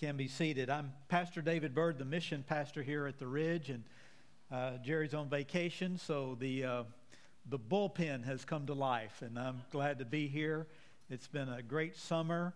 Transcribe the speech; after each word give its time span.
can 0.00 0.16
be 0.16 0.28
seated. 0.28 0.70
I'm 0.70 0.94
Pastor 1.08 1.42
David 1.42 1.74
Bird, 1.74 1.98
the 1.98 2.06
mission 2.06 2.42
pastor 2.48 2.82
here 2.82 3.06
at 3.06 3.18
the 3.18 3.26
Ridge, 3.26 3.68
and 3.68 3.84
uh, 4.50 4.78
Jerry's 4.82 5.12
on 5.12 5.28
vacation, 5.28 5.98
so 5.98 6.38
the 6.40 6.64
uh, 6.64 6.82
the 7.50 7.58
bullpen 7.58 8.24
has 8.24 8.46
come 8.46 8.64
to 8.68 8.72
life, 8.72 9.20
and 9.20 9.38
I'm 9.38 9.60
glad 9.70 9.98
to 9.98 10.06
be 10.06 10.26
here. 10.26 10.66
It's 11.10 11.28
been 11.28 11.50
a 11.50 11.60
great 11.60 11.98
summer 11.98 12.54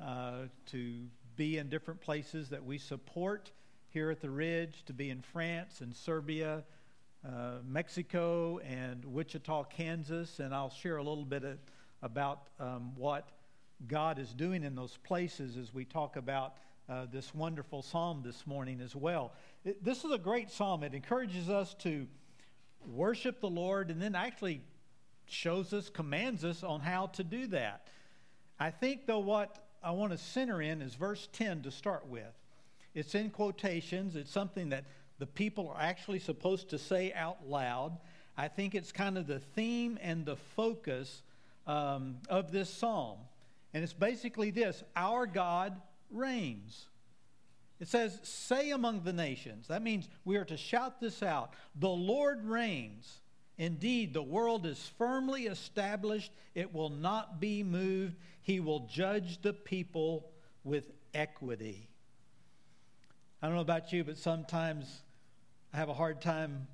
uh, 0.00 0.42
to 0.66 1.00
be 1.34 1.58
in 1.58 1.68
different 1.68 2.00
places 2.00 2.50
that 2.50 2.64
we 2.64 2.78
support 2.78 3.50
here 3.88 4.12
at 4.12 4.20
the 4.20 4.30
Ridge, 4.30 4.84
to 4.86 4.92
be 4.92 5.10
in 5.10 5.20
France 5.20 5.80
and 5.80 5.92
Serbia, 5.92 6.62
uh, 7.26 7.54
Mexico, 7.66 8.58
and 8.58 9.04
Wichita, 9.04 9.64
Kansas, 9.64 10.38
and 10.38 10.54
I'll 10.54 10.70
share 10.70 10.98
a 10.98 11.02
little 11.02 11.24
bit 11.24 11.42
of, 11.42 11.58
about 12.02 12.50
um, 12.60 12.92
what 12.94 13.30
God 13.88 14.20
is 14.20 14.32
doing 14.32 14.62
in 14.62 14.76
those 14.76 14.96
places 15.02 15.56
as 15.56 15.74
we 15.74 15.84
talk 15.84 16.14
about 16.14 16.54
uh, 16.88 17.06
this 17.10 17.34
wonderful 17.34 17.82
psalm 17.82 18.22
this 18.24 18.46
morning 18.46 18.80
as 18.80 18.94
well. 18.94 19.32
It, 19.64 19.82
this 19.82 20.04
is 20.04 20.10
a 20.10 20.18
great 20.18 20.50
psalm. 20.50 20.82
It 20.82 20.94
encourages 20.94 21.48
us 21.48 21.74
to 21.80 22.06
worship 22.86 23.40
the 23.40 23.48
Lord 23.48 23.90
and 23.90 24.00
then 24.00 24.14
actually 24.14 24.60
shows 25.26 25.72
us, 25.72 25.88
commands 25.88 26.44
us 26.44 26.62
on 26.62 26.80
how 26.80 27.06
to 27.08 27.24
do 27.24 27.46
that. 27.48 27.88
I 28.60 28.70
think, 28.70 29.06
though, 29.06 29.20
what 29.20 29.64
I 29.82 29.92
want 29.92 30.12
to 30.12 30.18
center 30.18 30.60
in 30.60 30.82
is 30.82 30.94
verse 30.94 31.28
10 31.32 31.62
to 31.62 31.70
start 31.70 32.06
with. 32.06 32.32
It's 32.94 33.14
in 33.14 33.30
quotations, 33.30 34.14
it's 34.14 34.30
something 34.30 34.68
that 34.68 34.84
the 35.18 35.26
people 35.26 35.68
are 35.68 35.80
actually 35.80 36.18
supposed 36.18 36.70
to 36.70 36.78
say 36.78 37.12
out 37.12 37.48
loud. 37.48 37.98
I 38.36 38.48
think 38.48 38.74
it's 38.74 38.92
kind 38.92 39.16
of 39.16 39.26
the 39.26 39.40
theme 39.40 39.98
and 40.02 40.24
the 40.24 40.36
focus 40.36 41.22
um, 41.66 42.16
of 42.28 42.52
this 42.52 42.68
psalm. 42.68 43.18
And 43.72 43.82
it's 43.82 43.92
basically 43.92 44.50
this 44.50 44.84
Our 44.94 45.26
God 45.26 45.80
reigns. 46.10 46.86
It 47.80 47.88
says, 47.88 48.18
Say 48.22 48.70
among 48.70 49.02
the 49.02 49.12
nations. 49.12 49.68
That 49.68 49.82
means 49.82 50.08
we 50.24 50.36
are 50.36 50.44
to 50.46 50.56
shout 50.56 51.00
this 51.00 51.22
out 51.22 51.52
The 51.74 51.88
Lord 51.88 52.44
reigns. 52.44 53.20
Indeed, 53.56 54.14
the 54.14 54.22
world 54.22 54.66
is 54.66 54.90
firmly 54.98 55.46
established, 55.46 56.32
it 56.56 56.74
will 56.74 56.90
not 56.90 57.40
be 57.40 57.62
moved. 57.62 58.16
He 58.42 58.58
will 58.58 58.80
judge 58.80 59.40
the 59.42 59.52
people 59.52 60.28
with 60.64 60.90
equity. 61.14 61.88
I 63.40 63.46
don't 63.46 63.54
know 63.54 63.62
about 63.62 63.92
you, 63.92 64.02
but 64.02 64.18
sometimes 64.18 65.02
I 65.72 65.76
have 65.76 65.88
a 65.88 65.94
hard 65.94 66.20
time 66.20 66.66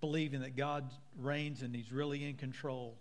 believing 0.00 0.42
that 0.42 0.56
God 0.56 0.90
reigns 1.18 1.62
and 1.62 1.74
He's 1.74 1.90
really 1.90 2.24
in 2.24 2.36
control. 2.36 2.96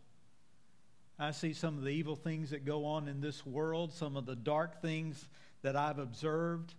I 1.19 1.31
see 1.31 1.53
some 1.53 1.77
of 1.77 1.83
the 1.83 1.89
evil 1.89 2.15
things 2.15 2.51
that 2.51 2.63
go 2.63 2.85
on 2.85 3.07
in 3.07 3.21
this 3.21 3.45
world, 3.45 3.91
some 3.91 4.17
of 4.17 4.25
the 4.25 4.35
dark 4.35 4.81
things 4.81 5.27
that 5.61 5.75
I've 5.75 5.99
observed. 5.99 6.73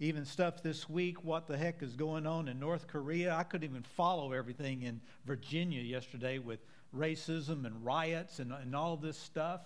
Even 0.00 0.24
stuff 0.24 0.62
this 0.62 0.88
week, 0.88 1.22
what 1.22 1.46
the 1.46 1.56
heck 1.56 1.82
is 1.82 1.94
going 1.94 2.26
on 2.26 2.48
in 2.48 2.58
North 2.58 2.88
Korea? 2.88 3.34
I 3.34 3.44
couldn't 3.44 3.68
even 3.68 3.84
follow 3.84 4.32
everything 4.32 4.82
in 4.82 5.00
Virginia 5.24 5.80
yesterday 5.80 6.38
with 6.38 6.58
racism 6.96 7.64
and 7.64 7.84
riots 7.84 8.40
and, 8.40 8.52
and 8.52 8.74
all 8.74 8.96
this 8.96 9.16
stuff. 9.16 9.64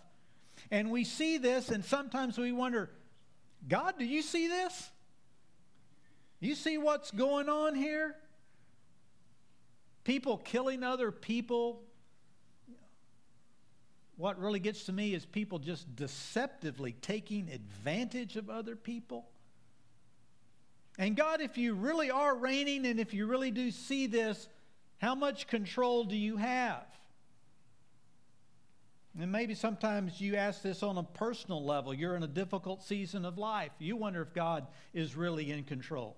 And 0.70 0.90
we 0.90 1.04
see 1.04 1.38
this, 1.38 1.70
and 1.70 1.84
sometimes 1.84 2.36
we 2.38 2.52
wonder, 2.52 2.90
God, 3.66 3.94
do 3.98 4.04
you 4.04 4.20
see 4.22 4.46
this? 4.48 4.90
You 6.38 6.54
see 6.54 6.76
what's 6.76 7.10
going 7.10 7.48
on 7.48 7.74
here? 7.74 8.14
People 10.04 10.36
killing 10.36 10.82
other 10.82 11.10
people, 11.10 11.82
what 14.16 14.40
really 14.40 14.58
gets 14.58 14.84
to 14.84 14.92
me 14.92 15.14
is 15.14 15.26
people 15.26 15.58
just 15.58 15.94
deceptively 15.94 16.92
taking 17.02 17.50
advantage 17.50 18.36
of 18.36 18.48
other 18.48 18.74
people. 18.74 19.26
And 20.98 21.14
God, 21.14 21.42
if 21.42 21.58
you 21.58 21.74
really 21.74 22.10
are 22.10 22.34
reigning 22.34 22.86
and 22.86 22.98
if 22.98 23.12
you 23.12 23.26
really 23.26 23.50
do 23.50 23.70
see 23.70 24.06
this, 24.06 24.48
how 24.98 25.14
much 25.14 25.46
control 25.46 26.04
do 26.04 26.16
you 26.16 26.38
have? 26.38 26.86
And 29.18 29.30
maybe 29.32 29.54
sometimes 29.54 30.20
you 30.20 30.36
ask 30.36 30.62
this 30.62 30.82
on 30.82 30.96
a 30.96 31.02
personal 31.02 31.64
level. 31.64 31.92
You're 31.92 32.16
in 32.16 32.22
a 32.22 32.28
difficult 32.28 32.82
season 32.82 33.24
of 33.24 33.38
life. 33.38 33.72
You 33.78 33.96
wonder 33.96 34.22
if 34.22 34.32
God 34.32 34.66
is 34.94 35.16
really 35.16 35.50
in 35.50 35.64
control. 35.64 36.16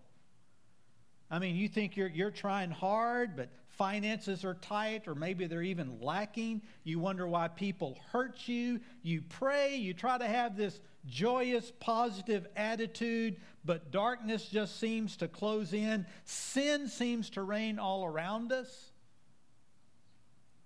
I 1.31 1.39
mean, 1.39 1.57
you 1.57 1.69
think 1.69 1.97
you're, 1.97 2.09
you're 2.09 2.31
trying 2.31 2.71
hard, 2.71 3.37
but 3.37 3.51
finances 3.79 4.45
are 4.45 4.55
tight, 4.55 5.07
or 5.07 5.15
maybe 5.15 5.47
they're 5.47 5.63
even 5.63 6.01
lacking. 6.03 6.61
You 6.83 6.99
wonder 6.99 7.27
why 7.27 7.49
people 7.49 7.97
hurt 8.13 8.49
you. 8.49 8.81
You 9.03 9.23
pray, 9.23 9.77
you 9.77 9.95
try 9.95 10.19
to 10.19 10.27
have 10.27 10.57
this 10.57 10.81
joyous, 11.07 11.73
positive 11.81 12.47
attitude, 12.57 13.37
but 13.65 13.91
darkness 13.91 14.49
just 14.49 14.79
seems 14.79 15.17
to 15.19 15.29
close 15.29 15.73
in. 15.73 16.05
Sin 16.25 16.89
seems 16.89 17.31
to 17.31 17.43
reign 17.43 17.79
all 17.79 18.05
around 18.05 18.53
us, 18.53 18.91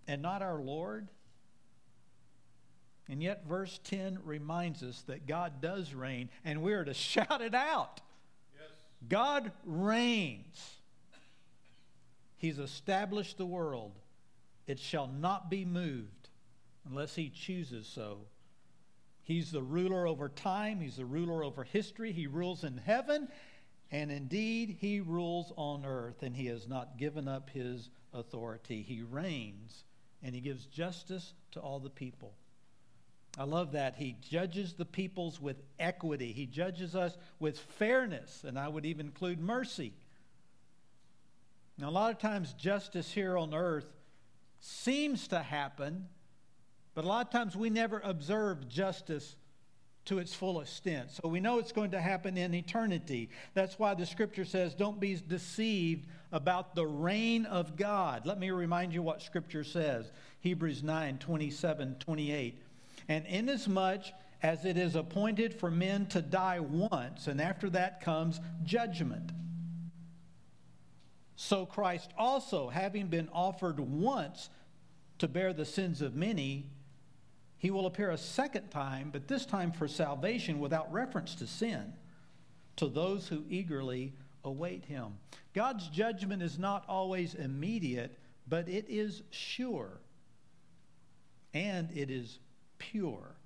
and 0.08 0.22
not 0.22 0.42
our 0.42 0.60
Lord. 0.60 1.08
And 3.08 3.22
yet, 3.22 3.44
verse 3.46 3.78
10 3.84 4.20
reminds 4.24 4.82
us 4.82 5.02
that 5.02 5.26
God 5.26 5.60
does 5.60 5.92
reign, 5.92 6.30
and 6.44 6.62
we're 6.62 6.84
to 6.84 6.94
shout 6.94 7.42
it 7.42 7.54
out. 7.54 8.00
Yes. 8.54 8.70
God 9.06 9.52
reigns. 9.64 10.81
He's 12.42 12.58
established 12.58 13.38
the 13.38 13.46
world. 13.46 13.92
It 14.66 14.80
shall 14.80 15.06
not 15.06 15.48
be 15.48 15.64
moved 15.64 16.28
unless 16.84 17.14
he 17.14 17.30
chooses 17.30 17.86
so. 17.86 18.22
He's 19.22 19.52
the 19.52 19.62
ruler 19.62 20.08
over 20.08 20.28
time, 20.28 20.80
he's 20.80 20.96
the 20.96 21.04
ruler 21.04 21.44
over 21.44 21.62
history. 21.62 22.10
He 22.10 22.26
rules 22.26 22.64
in 22.64 22.78
heaven, 22.78 23.28
and 23.92 24.10
indeed, 24.10 24.76
he 24.80 24.98
rules 24.98 25.52
on 25.56 25.84
earth, 25.86 26.24
and 26.24 26.34
he 26.34 26.46
has 26.46 26.66
not 26.66 26.98
given 26.98 27.28
up 27.28 27.48
his 27.48 27.90
authority. 28.12 28.82
He 28.82 29.02
reigns, 29.02 29.84
and 30.20 30.34
he 30.34 30.40
gives 30.40 30.66
justice 30.66 31.34
to 31.52 31.60
all 31.60 31.78
the 31.78 31.90
people. 31.90 32.34
I 33.38 33.44
love 33.44 33.70
that. 33.72 33.94
He 33.94 34.16
judges 34.20 34.72
the 34.72 34.84
peoples 34.84 35.40
with 35.40 35.62
equity. 35.78 36.32
He 36.32 36.46
judges 36.46 36.96
us 36.96 37.16
with 37.38 37.56
fairness, 37.56 38.42
and 38.44 38.58
I 38.58 38.66
would 38.66 38.84
even 38.84 39.06
include 39.06 39.38
mercy. 39.38 39.92
Now, 41.78 41.88
a 41.88 41.90
lot 41.90 42.12
of 42.12 42.18
times, 42.18 42.52
justice 42.54 43.10
here 43.10 43.36
on 43.36 43.54
earth 43.54 43.90
seems 44.60 45.28
to 45.28 45.40
happen, 45.40 46.08
but 46.94 47.04
a 47.04 47.08
lot 47.08 47.26
of 47.26 47.32
times 47.32 47.56
we 47.56 47.70
never 47.70 48.00
observe 48.04 48.68
justice 48.68 49.36
to 50.04 50.18
its 50.18 50.34
full 50.34 50.60
extent. 50.60 51.10
So 51.12 51.28
we 51.28 51.40
know 51.40 51.58
it's 51.58 51.72
going 51.72 51.92
to 51.92 52.00
happen 52.00 52.36
in 52.36 52.54
eternity. 52.54 53.30
That's 53.54 53.78
why 53.78 53.94
the 53.94 54.04
scripture 54.04 54.44
says, 54.44 54.74
Don't 54.74 54.98
be 54.98 55.14
deceived 55.14 56.08
about 56.32 56.74
the 56.74 56.86
reign 56.86 57.46
of 57.46 57.76
God. 57.76 58.26
Let 58.26 58.38
me 58.38 58.50
remind 58.50 58.92
you 58.92 59.02
what 59.02 59.22
scripture 59.22 59.64
says 59.64 60.10
Hebrews 60.40 60.82
9 60.82 61.18
27, 61.18 61.96
28. 61.98 62.62
And 63.08 63.26
inasmuch 63.26 64.02
as 64.42 64.64
it 64.64 64.76
is 64.76 64.96
appointed 64.96 65.54
for 65.54 65.70
men 65.70 66.06
to 66.06 66.20
die 66.20 66.58
once, 66.60 67.28
and 67.28 67.40
after 67.40 67.70
that 67.70 68.00
comes 68.00 68.40
judgment. 68.64 69.30
So 71.36 71.66
Christ 71.66 72.12
also, 72.16 72.68
having 72.68 73.06
been 73.08 73.28
offered 73.32 73.80
once 73.80 74.50
to 75.18 75.28
bear 75.28 75.52
the 75.52 75.64
sins 75.64 76.02
of 76.02 76.14
many, 76.14 76.66
he 77.58 77.70
will 77.70 77.86
appear 77.86 78.10
a 78.10 78.18
second 78.18 78.70
time, 78.70 79.10
but 79.12 79.28
this 79.28 79.46
time 79.46 79.72
for 79.72 79.88
salvation 79.88 80.58
without 80.58 80.92
reference 80.92 81.34
to 81.36 81.46
sin, 81.46 81.92
to 82.76 82.88
those 82.88 83.28
who 83.28 83.44
eagerly 83.48 84.12
await 84.44 84.84
him. 84.84 85.18
God's 85.54 85.88
judgment 85.88 86.42
is 86.42 86.58
not 86.58 86.84
always 86.88 87.34
immediate, 87.34 88.18
but 88.48 88.68
it 88.68 88.86
is 88.88 89.22
sure 89.30 90.00
and 91.54 91.90
it 91.94 92.10
is 92.10 92.38
pure. 92.78 93.36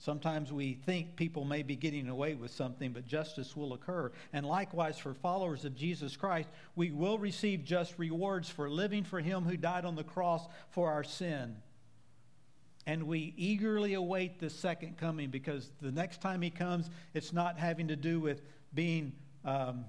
Sometimes 0.00 0.52
we 0.52 0.74
think 0.74 1.16
people 1.16 1.44
may 1.44 1.64
be 1.64 1.74
getting 1.74 2.08
away 2.08 2.34
with 2.34 2.52
something, 2.52 2.92
but 2.92 3.04
justice 3.04 3.56
will 3.56 3.72
occur. 3.72 4.12
And 4.32 4.46
likewise, 4.46 4.96
for 4.96 5.12
followers 5.12 5.64
of 5.64 5.74
Jesus 5.74 6.16
Christ, 6.16 6.48
we 6.76 6.92
will 6.92 7.18
receive 7.18 7.64
just 7.64 7.98
rewards 7.98 8.48
for 8.48 8.70
living 8.70 9.02
for 9.02 9.20
Him 9.20 9.42
who 9.42 9.56
died 9.56 9.84
on 9.84 9.96
the 9.96 10.04
cross 10.04 10.46
for 10.70 10.90
our 10.90 11.02
sin. 11.02 11.56
And 12.86 13.08
we 13.08 13.34
eagerly 13.36 13.94
await 13.94 14.38
the 14.38 14.50
second 14.50 14.98
coming 14.98 15.30
because 15.30 15.70
the 15.82 15.92
next 15.92 16.20
time 16.20 16.42
He 16.42 16.50
comes, 16.50 16.88
it's 17.12 17.32
not 17.32 17.58
having 17.58 17.88
to 17.88 17.96
do 17.96 18.20
with 18.20 18.40
being 18.72 19.12
um, 19.44 19.84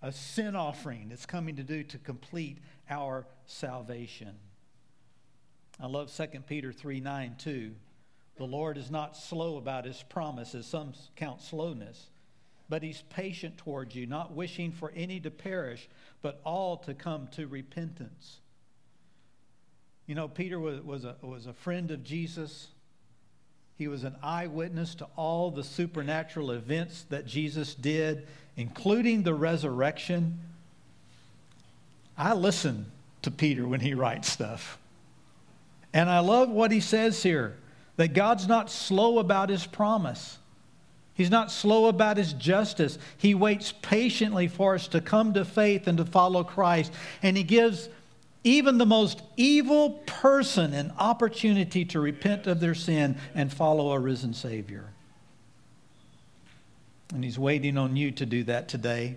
a 0.00 0.12
sin 0.12 0.56
offering, 0.56 1.10
it's 1.12 1.26
coming 1.26 1.56
to 1.56 1.62
do 1.62 1.82
to 1.84 1.98
complete 1.98 2.58
our 2.88 3.26
salvation. 3.44 4.34
I 5.78 5.86
love 5.86 6.14
2 6.14 6.26
Peter 6.46 6.72
3 6.72 7.00
9 7.00 7.34
too. 7.38 7.74
The 8.42 8.48
Lord 8.48 8.76
is 8.76 8.90
not 8.90 9.16
slow 9.16 9.56
about 9.56 9.84
his 9.84 10.02
promises, 10.08 10.66
some 10.66 10.94
count 11.14 11.40
slowness, 11.42 12.08
but 12.68 12.82
he's 12.82 13.00
patient 13.02 13.56
towards 13.56 13.94
you, 13.94 14.04
not 14.04 14.32
wishing 14.32 14.72
for 14.72 14.92
any 14.96 15.20
to 15.20 15.30
perish, 15.30 15.88
but 16.22 16.40
all 16.42 16.78
to 16.78 16.92
come 16.92 17.28
to 17.36 17.46
repentance. 17.46 18.40
You 20.08 20.16
know, 20.16 20.26
Peter 20.26 20.58
was, 20.58 20.80
was, 20.80 21.04
a, 21.04 21.14
was 21.22 21.46
a 21.46 21.52
friend 21.52 21.92
of 21.92 22.02
Jesus. 22.02 22.66
He 23.78 23.86
was 23.86 24.02
an 24.02 24.16
eyewitness 24.24 24.96
to 24.96 25.06
all 25.14 25.52
the 25.52 25.62
supernatural 25.62 26.50
events 26.50 27.06
that 27.10 27.26
Jesus 27.26 27.76
did, 27.76 28.26
including 28.56 29.22
the 29.22 29.34
resurrection. 29.34 30.40
I 32.18 32.32
listen 32.32 32.90
to 33.22 33.30
Peter 33.30 33.68
when 33.68 33.78
he 33.78 33.94
writes 33.94 34.28
stuff. 34.28 34.78
And 35.94 36.10
I 36.10 36.18
love 36.18 36.50
what 36.50 36.72
he 36.72 36.80
says 36.80 37.22
here 37.22 37.56
that 38.02 38.14
God's 38.14 38.48
not 38.48 38.68
slow 38.68 39.20
about 39.20 39.48
his 39.48 39.64
promise. 39.64 40.36
He's 41.14 41.30
not 41.30 41.52
slow 41.52 41.86
about 41.86 42.16
his 42.16 42.32
justice. 42.32 42.98
He 43.16 43.32
waits 43.32 43.72
patiently 43.80 44.48
for 44.48 44.74
us 44.74 44.88
to 44.88 45.00
come 45.00 45.34
to 45.34 45.44
faith 45.44 45.86
and 45.86 45.96
to 45.98 46.04
follow 46.04 46.42
Christ. 46.42 46.92
And 47.22 47.36
he 47.36 47.44
gives 47.44 47.88
even 48.42 48.78
the 48.78 48.86
most 48.86 49.22
evil 49.36 50.02
person 50.04 50.74
an 50.74 50.92
opportunity 50.98 51.84
to 51.84 52.00
repent 52.00 52.48
of 52.48 52.58
their 52.58 52.74
sin 52.74 53.18
and 53.36 53.52
follow 53.52 53.92
a 53.92 54.00
risen 54.00 54.34
Savior. 54.34 54.88
And 57.14 57.22
he's 57.22 57.38
waiting 57.38 57.78
on 57.78 57.94
you 57.94 58.10
to 58.10 58.26
do 58.26 58.42
that 58.42 58.66
today 58.66 59.16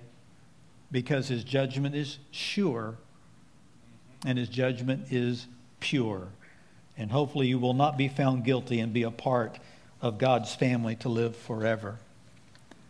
because 0.92 1.28
his 1.28 1.44
judgment 1.44 1.96
is 1.96 2.20
sure 2.30 2.98
and 4.24 4.38
his 4.38 4.48
judgment 4.48 5.08
is 5.10 5.48
pure. 5.80 6.28
And 6.98 7.12
hopefully 7.12 7.48
you 7.48 7.60
will 7.60 7.74
not 7.74 7.98
be 7.98 8.08
found 8.08 8.44
guilty 8.44 8.80
and 8.80 8.94
be 8.94 9.04
a 9.04 9.12
part 9.12 9.60
of 10.02 10.18
God's 10.18 10.54
family 10.56 10.96
to 10.98 11.10
live 11.10 11.36
forever. 11.36 12.00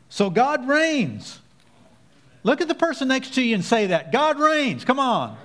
So 0.09 0.29
God 0.29 0.67
reigns. 0.67 1.39
Look 2.43 2.61
at 2.61 2.67
the 2.67 2.75
person 2.75 3.07
next 3.07 3.33
to 3.35 3.41
you 3.41 3.55
and 3.55 3.65
say 3.65 3.87
that. 3.87 4.11
God 4.11 4.39
reigns. 4.39 4.85
Come 4.85 4.99
on. 4.99 5.37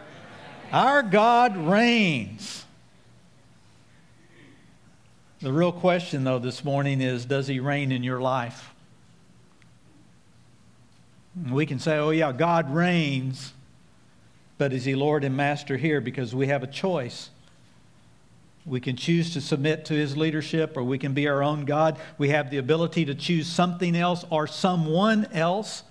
Our 0.73 1.03
God 1.03 1.57
reigns. 1.57 2.65
The 5.41 5.53
real 5.53 5.73
question, 5.73 6.25
though, 6.25 6.39
this 6.39 6.63
morning 6.63 7.01
is 7.01 7.25
Does 7.25 7.47
He 7.47 7.61
reign 7.61 7.93
in 7.93 8.03
your 8.03 8.21
life? 8.21 8.75
We 11.51 11.65
can 11.65 11.79
say, 11.79 11.97
Oh, 11.97 12.11
yeah, 12.11 12.33
God 12.33 12.75
reigns, 12.75 13.55
but 14.59 14.75
is 14.75 14.85
He 14.85 14.95
Lord 14.95 15.25
and 15.25 15.35
Master 15.35 15.79
here? 15.79 16.03
Because 16.03 16.35
we 16.35 16.49
have 16.49 16.63
a 16.63 16.67
choice. 16.67 17.31
We 18.67 18.81
can 18.81 18.97
choose 18.97 19.33
to 19.33 19.41
submit 19.41 19.87
to 19.87 19.95
his 19.95 20.17
leadership 20.17 20.77
or 20.77 20.83
we 20.83 20.99
can 20.99 21.15
be 21.15 21.27
our 21.29 21.43
own 21.43 21.65
God. 21.65 21.99
We 22.19 22.29
have 22.29 22.51
the 22.51 22.59
ability 22.59 23.07
to 23.07 23.15
choose 23.15 23.47
something 23.47 23.97
else 23.97 24.25
or 24.31 24.47
someone 24.47 25.27
else 25.33 25.83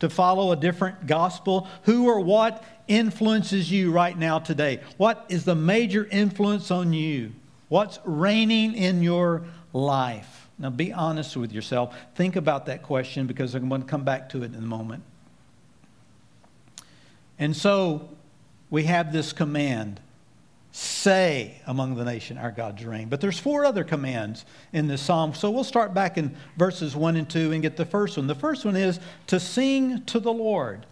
to 0.00 0.10
follow 0.10 0.52
a 0.52 0.56
different 0.56 1.06
gospel. 1.06 1.66
Who 1.84 2.06
or 2.06 2.20
what 2.20 2.62
influences 2.88 3.70
you 3.70 3.90
right 3.90 4.16
now 4.16 4.38
today? 4.38 4.80
What 4.98 5.24
is 5.28 5.44
the 5.44 5.54
major 5.54 6.06
influence 6.10 6.70
on 6.70 6.92
you? 6.92 7.32
What's 7.68 7.98
reigning 8.04 8.74
in 8.74 9.02
your 9.02 9.44
life? 9.72 10.48
Now 10.58 10.70
be 10.70 10.92
honest 10.92 11.36
with 11.36 11.52
yourself. 11.52 11.96
Think 12.14 12.36
about 12.36 12.66
that 12.66 12.82
question 12.82 13.26
because 13.26 13.54
I'm 13.54 13.68
going 13.68 13.82
to 13.82 13.88
come 13.88 14.04
back 14.04 14.28
to 14.30 14.42
it 14.42 14.52
in 14.52 14.56
a 14.56 14.60
moment. 14.60 15.02
And 17.38 17.56
so 17.56 18.10
we 18.70 18.84
have 18.84 19.12
this 19.12 19.32
command 19.32 20.00
say 20.76 21.54
among 21.68 21.94
the 21.94 22.04
nation 22.04 22.36
our 22.36 22.50
god's 22.50 22.84
reign. 22.84 23.08
But 23.08 23.20
there's 23.20 23.38
four 23.38 23.64
other 23.64 23.84
commands 23.84 24.44
in 24.72 24.88
this 24.88 25.00
psalm. 25.00 25.32
So 25.32 25.48
we'll 25.48 25.62
start 25.62 25.94
back 25.94 26.18
in 26.18 26.34
verses 26.56 26.96
1 26.96 27.14
and 27.14 27.30
2 27.30 27.52
and 27.52 27.62
get 27.62 27.76
the 27.76 27.84
first 27.86 28.16
one. 28.16 28.26
The 28.26 28.34
first 28.34 28.64
one 28.64 28.74
is 28.74 28.98
to 29.28 29.38
sing 29.38 30.02
to 30.06 30.18
the 30.18 30.32
lord. 30.32 30.84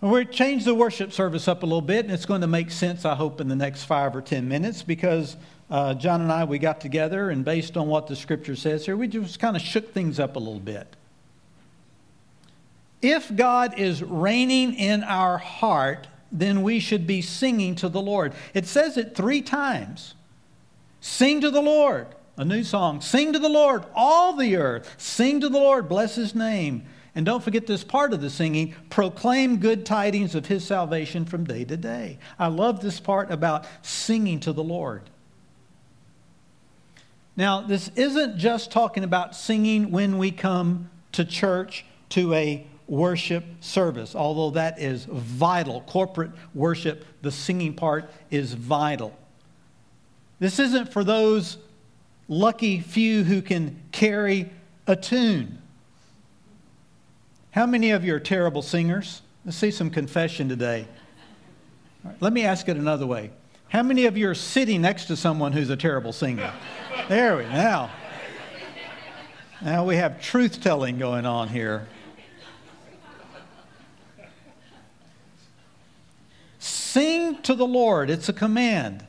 We 0.00 0.24
change 0.24 0.64
the 0.64 0.74
worship 0.74 1.12
service 1.12 1.46
up 1.48 1.62
a 1.62 1.66
little 1.66 1.82
bit 1.82 2.06
and 2.06 2.14
it's 2.14 2.24
going 2.24 2.40
to 2.40 2.48
make 2.48 2.72
sense 2.72 3.04
i 3.04 3.14
hope 3.14 3.40
in 3.40 3.46
the 3.46 3.54
next 3.54 3.84
five 3.84 4.16
or 4.16 4.20
ten 4.20 4.48
minutes 4.48 4.82
because 4.82 5.36
uh, 5.70 5.94
john 5.94 6.20
and 6.20 6.32
i 6.32 6.42
we 6.42 6.58
got 6.58 6.80
together 6.80 7.30
and 7.30 7.44
based 7.44 7.76
on 7.76 7.86
what 7.86 8.08
the 8.08 8.16
scripture 8.16 8.56
says 8.56 8.84
here 8.84 8.96
we 8.96 9.06
just 9.06 9.38
kind 9.38 9.54
of 9.54 9.62
shook 9.62 9.92
things 9.94 10.18
up 10.18 10.34
a 10.34 10.40
little 10.40 10.58
bit. 10.58 10.88
If 13.00 13.36
god 13.36 13.78
is 13.78 14.02
reigning 14.02 14.74
in 14.74 15.04
our 15.04 15.38
heart 15.38 16.08
then 16.32 16.62
we 16.62 16.80
should 16.80 17.06
be 17.06 17.20
singing 17.20 17.74
to 17.76 17.88
the 17.88 18.00
Lord. 18.00 18.32
It 18.54 18.66
says 18.66 18.96
it 18.96 19.14
three 19.14 19.42
times 19.42 20.14
Sing 21.00 21.40
to 21.40 21.50
the 21.50 21.60
Lord, 21.60 22.06
a 22.36 22.44
new 22.44 22.62
song. 22.62 23.00
Sing 23.00 23.32
to 23.32 23.38
the 23.38 23.48
Lord, 23.48 23.84
all 23.94 24.34
the 24.34 24.56
earth. 24.56 24.94
Sing 24.98 25.40
to 25.40 25.48
the 25.48 25.58
Lord, 25.58 25.88
bless 25.88 26.14
his 26.14 26.34
name. 26.34 26.84
And 27.14 27.26
don't 27.26 27.42
forget 27.42 27.66
this 27.66 27.84
part 27.84 28.14
of 28.14 28.20
the 28.20 28.30
singing 28.30 28.74
proclaim 28.88 29.58
good 29.58 29.84
tidings 29.84 30.34
of 30.34 30.46
his 30.46 30.64
salvation 30.64 31.26
from 31.26 31.44
day 31.44 31.64
to 31.64 31.76
day. 31.76 32.18
I 32.38 32.46
love 32.46 32.80
this 32.80 33.00
part 33.00 33.30
about 33.30 33.66
singing 33.82 34.40
to 34.40 34.52
the 34.52 34.64
Lord. 34.64 35.10
Now, 37.36 37.62
this 37.62 37.90
isn't 37.96 38.38
just 38.38 38.70
talking 38.70 39.04
about 39.04 39.34
singing 39.34 39.90
when 39.90 40.18
we 40.18 40.30
come 40.30 40.90
to 41.12 41.24
church 41.24 41.84
to 42.10 42.32
a 42.34 42.66
worship 42.86 43.44
service, 43.60 44.14
although 44.14 44.50
that 44.50 44.78
is 44.78 45.04
vital. 45.04 45.82
Corporate 45.82 46.30
worship, 46.54 47.04
the 47.22 47.30
singing 47.30 47.74
part 47.74 48.10
is 48.30 48.54
vital. 48.54 49.16
This 50.38 50.58
isn't 50.58 50.92
for 50.92 51.04
those 51.04 51.58
lucky 52.28 52.80
few 52.80 53.24
who 53.24 53.42
can 53.42 53.80
carry 53.92 54.50
a 54.86 54.96
tune. 54.96 55.58
How 57.52 57.66
many 57.66 57.90
of 57.90 58.04
you 58.04 58.14
are 58.14 58.20
terrible 58.20 58.62
singers? 58.62 59.22
Let's 59.44 59.56
see 59.56 59.70
some 59.70 59.90
confession 59.90 60.48
today. 60.48 60.86
Right, 62.02 62.16
let 62.20 62.32
me 62.32 62.44
ask 62.44 62.68
it 62.68 62.76
another 62.76 63.06
way. 63.06 63.30
How 63.68 63.82
many 63.82 64.06
of 64.06 64.16
you 64.16 64.28
are 64.28 64.34
sitting 64.34 64.82
next 64.82 65.06
to 65.06 65.16
someone 65.16 65.52
who's 65.52 65.70
a 65.70 65.76
terrible 65.76 66.12
singer? 66.12 66.52
There 67.08 67.36
we 67.36 67.44
now. 67.44 67.90
Now 69.62 69.84
we 69.84 69.96
have 69.96 70.20
truth 70.20 70.60
telling 70.60 70.98
going 70.98 71.24
on 71.24 71.48
here. 71.48 71.86
Sing 76.92 77.40
to 77.44 77.54
the 77.54 77.66
Lord. 77.66 78.10
It's 78.10 78.28
a 78.28 78.34
command. 78.34 79.02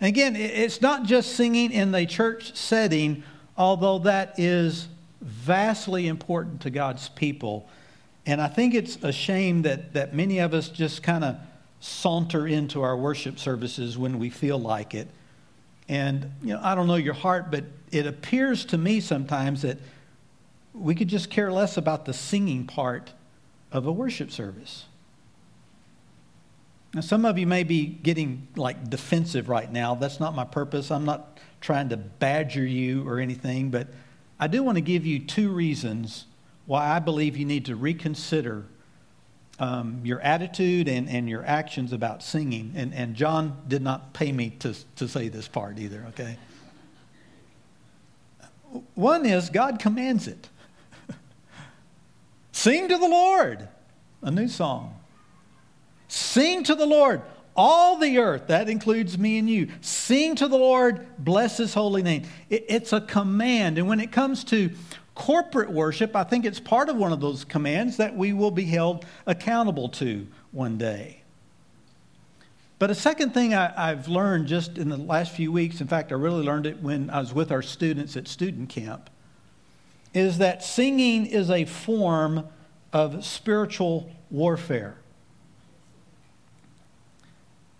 And 0.00 0.08
again, 0.08 0.34
it's 0.34 0.80
not 0.80 1.02
just 1.02 1.36
singing 1.36 1.72
in 1.72 1.92
the 1.92 2.06
church 2.06 2.56
setting, 2.56 3.22
although 3.54 3.98
that 3.98 4.38
is 4.38 4.88
vastly 5.20 6.06
important 6.06 6.62
to 6.62 6.70
God's 6.70 7.10
people. 7.10 7.68
And 8.24 8.40
I 8.40 8.48
think 8.48 8.72
it's 8.72 8.96
a 9.02 9.12
shame 9.12 9.60
that, 9.62 9.92
that 9.92 10.14
many 10.14 10.38
of 10.38 10.54
us 10.54 10.70
just 10.70 11.02
kind 11.02 11.22
of 11.22 11.36
saunter 11.80 12.46
into 12.46 12.80
our 12.80 12.96
worship 12.96 13.38
services 13.38 13.98
when 13.98 14.18
we 14.18 14.30
feel 14.30 14.58
like 14.58 14.94
it. 14.94 15.08
And, 15.86 16.32
you 16.40 16.54
know, 16.54 16.60
I 16.62 16.74
don't 16.74 16.86
know 16.86 16.94
your 16.94 17.12
heart, 17.12 17.50
but 17.50 17.64
it 17.92 18.06
appears 18.06 18.64
to 18.66 18.78
me 18.78 19.00
sometimes 19.00 19.60
that 19.60 19.76
we 20.72 20.94
could 20.94 21.08
just 21.08 21.28
care 21.28 21.52
less 21.52 21.76
about 21.76 22.06
the 22.06 22.14
singing 22.14 22.66
part 22.66 23.12
of 23.70 23.86
a 23.86 23.92
worship 23.92 24.30
service. 24.30 24.86
Now, 26.98 27.02
some 27.02 27.24
of 27.24 27.38
you 27.38 27.46
may 27.46 27.62
be 27.62 27.86
getting 27.86 28.48
like 28.56 28.90
defensive 28.90 29.48
right 29.48 29.70
now. 29.70 29.94
That's 29.94 30.18
not 30.18 30.34
my 30.34 30.44
purpose. 30.44 30.90
I'm 30.90 31.04
not 31.04 31.38
trying 31.60 31.90
to 31.90 31.96
badger 31.96 32.66
you 32.66 33.08
or 33.08 33.20
anything, 33.20 33.70
but 33.70 33.86
I 34.40 34.48
do 34.48 34.64
want 34.64 34.78
to 34.78 34.82
give 34.82 35.06
you 35.06 35.20
two 35.20 35.50
reasons 35.50 36.24
why 36.66 36.88
I 36.88 36.98
believe 36.98 37.36
you 37.36 37.44
need 37.44 37.66
to 37.66 37.76
reconsider 37.76 38.64
um, 39.60 40.00
your 40.02 40.18
attitude 40.22 40.88
and, 40.88 41.08
and 41.08 41.28
your 41.28 41.44
actions 41.44 41.92
about 41.92 42.20
singing. 42.20 42.72
And, 42.74 42.92
and 42.92 43.14
John 43.14 43.62
did 43.68 43.82
not 43.82 44.12
pay 44.12 44.32
me 44.32 44.50
to, 44.58 44.74
to 44.96 45.06
say 45.06 45.28
this 45.28 45.46
part 45.46 45.78
either, 45.78 46.04
okay? 46.08 46.36
One 48.96 49.24
is 49.24 49.50
God 49.50 49.78
commands 49.78 50.26
it. 50.26 50.48
Sing 52.50 52.88
to 52.88 52.98
the 52.98 53.08
Lord, 53.08 53.68
a 54.20 54.32
new 54.32 54.48
song. 54.48 54.97
Sing 56.08 56.64
to 56.64 56.74
the 56.74 56.86
Lord, 56.86 57.22
all 57.54 57.96
the 57.96 58.18
earth. 58.18 58.46
That 58.48 58.68
includes 58.68 59.18
me 59.18 59.38
and 59.38 59.48
you. 59.48 59.68
Sing 59.80 60.34
to 60.36 60.48
the 60.48 60.56
Lord, 60.56 61.06
bless 61.18 61.58
his 61.58 61.74
holy 61.74 62.02
name. 62.02 62.24
It, 62.48 62.64
it's 62.68 62.92
a 62.92 63.00
command. 63.00 63.78
And 63.78 63.86
when 63.86 64.00
it 64.00 64.10
comes 64.10 64.44
to 64.44 64.70
corporate 65.14 65.70
worship, 65.70 66.16
I 66.16 66.24
think 66.24 66.44
it's 66.44 66.60
part 66.60 66.88
of 66.88 66.96
one 66.96 67.12
of 67.12 67.20
those 67.20 67.44
commands 67.44 67.98
that 67.98 68.16
we 68.16 68.32
will 68.32 68.50
be 68.50 68.64
held 68.64 69.04
accountable 69.26 69.88
to 69.90 70.26
one 70.52 70.78
day. 70.78 71.22
But 72.78 72.90
a 72.90 72.94
second 72.94 73.34
thing 73.34 73.54
I, 73.54 73.88
have 73.88 74.06
learned 74.06 74.46
just 74.46 74.78
in 74.78 74.88
the 74.88 74.96
last 74.96 75.32
few 75.32 75.50
weeks, 75.50 75.80
in 75.80 75.88
fact, 75.88 76.12
I 76.12 76.14
really 76.14 76.44
learned 76.44 76.64
it 76.64 76.80
when 76.80 77.10
I 77.10 77.18
was 77.18 77.34
with 77.34 77.50
our 77.50 77.62
students 77.62 78.16
at 78.16 78.28
student 78.28 78.68
camp, 78.68 79.10
is 80.14 80.38
that 80.38 80.62
singing 80.62 81.26
is 81.26 81.50
a 81.50 81.64
form 81.64 82.46
of 82.92 83.24
spiritual 83.24 84.12
warfare. 84.30 84.96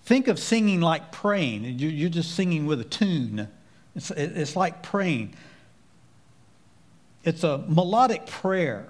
Think 0.08 0.26
of 0.28 0.38
singing 0.38 0.80
like 0.80 1.12
praying. 1.12 1.78
You're 1.78 2.08
just 2.08 2.34
singing 2.34 2.64
with 2.64 2.80
a 2.80 2.84
tune. 2.84 3.46
It's, 3.94 4.10
it's 4.10 4.56
like 4.56 4.82
praying. 4.82 5.34
It's 7.24 7.44
a 7.44 7.58
melodic 7.68 8.24
prayer. 8.24 8.88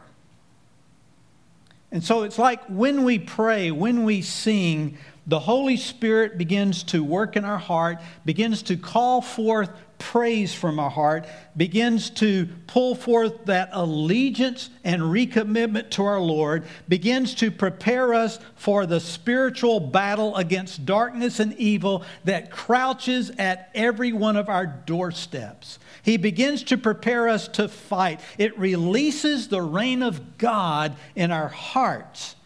And 1.91 2.05
so 2.05 2.23
it's 2.23 2.39
like 2.39 2.65
when 2.67 3.03
we 3.03 3.19
pray, 3.19 3.73
when 3.73 4.05
we 4.05 4.23
sing, 4.23 4.97
the 5.27 5.41
Holy 5.41 5.77
Spirit 5.77 6.39
begins 6.39 6.85
to 6.85 7.03
work 7.03 7.35
in 7.35 7.45
our 7.45 7.59
heart, 7.59 7.99
begins 8.25 8.63
to 8.63 8.77
call 8.77 9.21
forth 9.21 9.71
praise 9.99 10.55
from 10.55 10.78
our 10.78 10.90
heart, 10.90 11.26
begins 11.57 12.11
to 12.11 12.49
pull 12.67 12.95
forth 12.95 13.45
that 13.47 13.71
allegiance 13.73 14.71
and 14.85 15.02
recommitment 15.02 15.90
to 15.90 16.05
our 16.05 16.21
Lord, 16.21 16.64
begins 16.88 17.35
to 17.37 17.50
prepare 17.50 18.14
us 18.14 18.38
for 18.55 18.87
the 18.87 19.00
spiritual 19.00 19.81
battle 19.81 20.37
against 20.37 20.87
darkness 20.87 21.40
and 21.40 21.52
evil 21.55 22.05
that 22.25 22.50
crouches 22.50 23.31
at 23.38 23.71
every 23.75 24.12
one 24.12 24.37
of 24.37 24.49
our 24.49 24.67
doorsteps. 24.67 25.78
He 26.02 26.17
begins 26.17 26.62
to 26.64 26.78
prepare 26.78 27.28
us 27.28 27.49
to 27.49 27.69
fight. 27.69 28.21
It 28.38 28.59
releases 28.59 29.49
the 29.49 29.62
reign 29.62 30.02
of 30.02 30.38
God 30.38 30.97
in 31.14 31.31
our 31.31 31.49
hearts, 31.49 32.37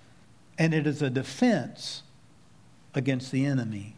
and 0.59 0.75
it 0.75 0.87
is 0.87 1.03
a 1.03 1.11
defense 1.11 2.03
against 2.95 3.31
the 3.31 3.45
enemy. 3.45 3.97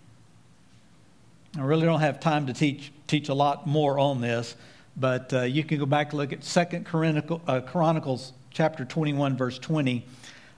I 1.56 1.62
really 1.62 1.87
don't 1.87 2.00
have 2.00 2.18
time 2.18 2.46
to 2.49 2.52
teach, 2.52 2.92
teach 3.06 3.28
a 3.28 3.34
lot 3.34 3.66
more 3.66 3.99
on 3.99 4.20
this, 4.20 4.56
but 4.96 5.32
uh, 5.32 5.42
you 5.42 5.64
can 5.64 5.78
go 5.78 5.87
back 5.87 6.11
and 6.11 6.18
look 6.18 6.32
at 6.32 6.44
Second 6.44 6.87
Chronicle, 6.87 7.42
uh, 7.46 7.61
Chronicles 7.61 8.32
chapter 8.50 8.84
21, 8.84 9.37
verse 9.37 9.58
20. 9.58 10.06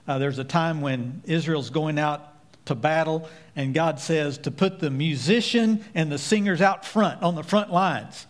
Uh, 0.07 0.17
there's 0.17 0.39
a 0.39 0.43
time 0.43 0.81
when 0.81 1.21
Israel's 1.25 1.69
going 1.69 1.99
out 1.99 2.33
to 2.65 2.75
battle, 2.75 3.27
and 3.55 3.73
God 3.73 3.99
says 3.99 4.37
to 4.39 4.51
put 4.51 4.79
the 4.79 4.89
musician 4.89 5.83
and 5.95 6.11
the 6.11 6.17
singers 6.17 6.61
out 6.61 6.85
front, 6.85 7.21
on 7.23 7.35
the 7.35 7.43
front 7.43 7.71
lines. 7.71 8.27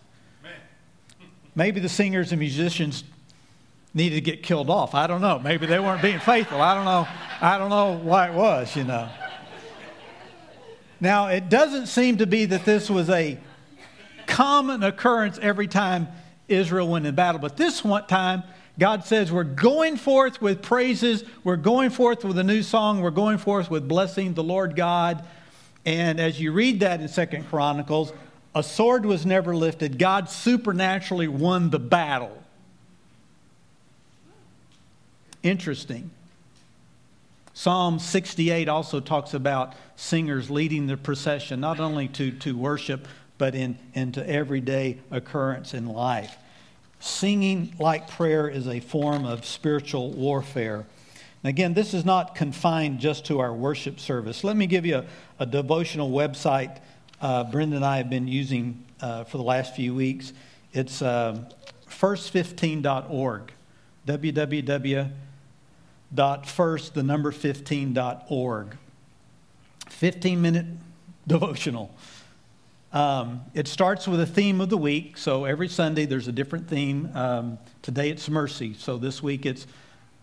Maybe 1.54 1.80
the 1.80 1.88
singers 1.88 2.32
and 2.32 2.38
musicians 2.38 3.04
needed 3.92 4.14
to 4.14 4.20
get 4.20 4.42
killed 4.42 4.70
off. 4.70 4.94
I 4.94 5.06
don't 5.06 5.20
know. 5.20 5.38
Maybe 5.38 5.66
they 5.66 5.78
weren't 5.78 6.02
being 6.02 6.20
faithful. 6.20 6.60
I 6.60 6.74
don't 6.74 6.84
know. 6.84 7.06
I 7.40 7.58
don't 7.58 7.70
know 7.70 7.98
why 7.98 8.28
it 8.28 8.34
was, 8.34 8.74
you 8.76 8.84
know. 8.84 9.08
Now, 11.00 11.28
it 11.28 11.48
doesn't 11.48 11.86
seem 11.86 12.18
to 12.18 12.26
be 12.26 12.44
that 12.46 12.64
this 12.64 12.90
was 12.90 13.08
a 13.10 13.38
common 14.38 14.84
occurrence 14.84 15.36
every 15.42 15.66
time 15.66 16.06
Israel 16.46 16.86
went 16.86 17.04
in 17.04 17.12
battle, 17.12 17.40
but 17.40 17.56
this 17.56 17.82
one 17.82 18.06
time, 18.06 18.44
God 18.78 19.04
says, 19.04 19.32
We're 19.32 19.42
going 19.42 19.96
forth 19.96 20.40
with 20.40 20.62
praises, 20.62 21.24
we're 21.42 21.56
going 21.56 21.90
forth 21.90 22.24
with 22.24 22.38
a 22.38 22.44
new 22.44 22.62
song, 22.62 23.00
we're 23.00 23.10
going 23.10 23.38
forth 23.38 23.68
with 23.68 23.88
blessing 23.88 24.34
the 24.34 24.44
Lord 24.44 24.76
God. 24.76 25.24
And 25.84 26.20
as 26.20 26.40
you 26.40 26.52
read 26.52 26.78
that 26.80 27.00
in 27.00 27.08
Second 27.08 27.48
Chronicles, 27.48 28.12
a 28.54 28.62
sword 28.62 29.04
was 29.04 29.26
never 29.26 29.56
lifted. 29.56 29.98
God 29.98 30.30
supernaturally 30.30 31.26
won 31.26 31.70
the 31.70 31.80
battle. 31.80 32.40
Interesting. 35.42 36.12
Psalm 37.54 37.98
68 37.98 38.68
also 38.68 39.00
talks 39.00 39.34
about 39.34 39.74
singers 39.96 40.48
leading 40.48 40.86
the 40.86 40.96
procession, 40.96 41.58
not 41.58 41.80
only 41.80 42.06
to, 42.06 42.30
to 42.30 42.56
worship, 42.56 43.08
but 43.38 43.54
in, 43.54 43.78
into 43.94 44.28
everyday 44.28 44.98
occurrence 45.10 45.72
in 45.72 45.86
life. 45.86 46.36
Singing 47.00 47.74
like 47.78 48.10
prayer 48.10 48.48
is 48.48 48.66
a 48.66 48.80
form 48.80 49.24
of 49.24 49.46
spiritual 49.46 50.10
warfare. 50.10 50.84
And 51.44 51.50
again, 51.50 51.72
this 51.72 51.94
is 51.94 52.04
not 52.04 52.34
confined 52.34 52.98
just 52.98 53.24
to 53.26 53.38
our 53.38 53.54
worship 53.54 54.00
service. 54.00 54.42
Let 54.42 54.56
me 54.56 54.66
give 54.66 54.84
you 54.84 54.96
a, 54.96 55.04
a 55.38 55.46
devotional 55.46 56.10
website 56.10 56.80
uh, 57.20 57.44
Brenda 57.44 57.76
and 57.76 57.84
I 57.84 57.98
have 57.98 58.10
been 58.10 58.28
using 58.28 58.84
uh, 59.00 59.24
for 59.24 59.38
the 59.38 59.42
last 59.42 59.74
few 59.74 59.92
weeks. 59.94 60.32
It's 60.72 61.02
uh, 61.02 61.44
first15.org, 61.88 63.52
www.first, 64.06 65.14
the 66.94 67.02
number 67.02 67.32
15.org. 67.32 68.76
15 69.88 70.40
minute 70.40 70.66
devotional. 71.26 71.92
Um, 72.92 73.42
it 73.52 73.68
starts 73.68 74.08
with 74.08 74.20
a 74.20 74.26
theme 74.26 74.60
of 74.60 74.70
the 74.70 74.78
week. 74.78 75.18
So 75.18 75.44
every 75.44 75.68
Sunday 75.68 76.06
there's 76.06 76.28
a 76.28 76.32
different 76.32 76.68
theme. 76.68 77.10
Um, 77.14 77.58
today 77.82 78.08
it's 78.08 78.28
mercy. 78.28 78.74
So 78.74 78.96
this 78.96 79.22
week 79.22 79.44
it's, 79.44 79.66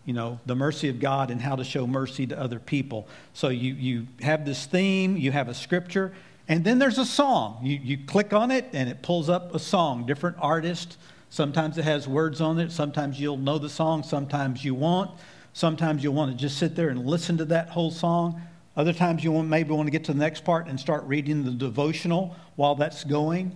you 0.05 0.13
know, 0.13 0.39
the 0.45 0.55
mercy 0.55 0.89
of 0.89 0.99
God 0.99 1.29
and 1.29 1.39
how 1.39 1.55
to 1.55 1.63
show 1.63 1.85
mercy 1.85 2.25
to 2.27 2.39
other 2.39 2.59
people. 2.59 3.07
So 3.33 3.49
you, 3.49 3.73
you 3.73 4.07
have 4.21 4.45
this 4.45 4.65
theme, 4.65 5.15
you 5.15 5.31
have 5.31 5.47
a 5.47 5.53
scripture, 5.53 6.13
and 6.47 6.63
then 6.63 6.79
there's 6.79 6.97
a 6.97 7.05
song. 7.05 7.59
You, 7.63 7.79
you 7.81 7.97
click 8.05 8.33
on 8.33 8.49
it 8.49 8.67
and 8.73 8.89
it 8.89 9.01
pulls 9.03 9.29
up 9.29 9.53
a 9.53 9.59
song, 9.59 10.05
different 10.05 10.37
artist. 10.39 10.97
Sometimes 11.29 11.77
it 11.77 11.83
has 11.83 12.07
words 12.07 12.41
on 12.41 12.59
it. 12.59 12.71
Sometimes 12.71 13.19
you'll 13.19 13.37
know 13.37 13.59
the 13.59 13.69
song, 13.69 14.01
sometimes 14.01 14.65
you 14.65 14.73
won't. 14.73 15.11
Sometimes 15.53 16.03
you'll 16.03 16.13
want 16.13 16.31
to 16.31 16.37
just 16.37 16.57
sit 16.57 16.75
there 16.75 16.89
and 16.89 17.05
listen 17.05 17.37
to 17.37 17.45
that 17.45 17.69
whole 17.69 17.91
song. 17.91 18.41
Other 18.77 18.93
times 18.93 19.23
you 19.23 19.31
want, 19.31 19.47
maybe 19.47 19.71
want 19.71 19.87
to 19.87 19.91
get 19.91 20.03
to 20.05 20.13
the 20.13 20.19
next 20.19 20.43
part 20.43 20.67
and 20.67 20.79
start 20.79 21.03
reading 21.05 21.43
the 21.43 21.51
devotional 21.51 22.35
while 22.55 22.75
that's 22.75 23.03
going. 23.03 23.55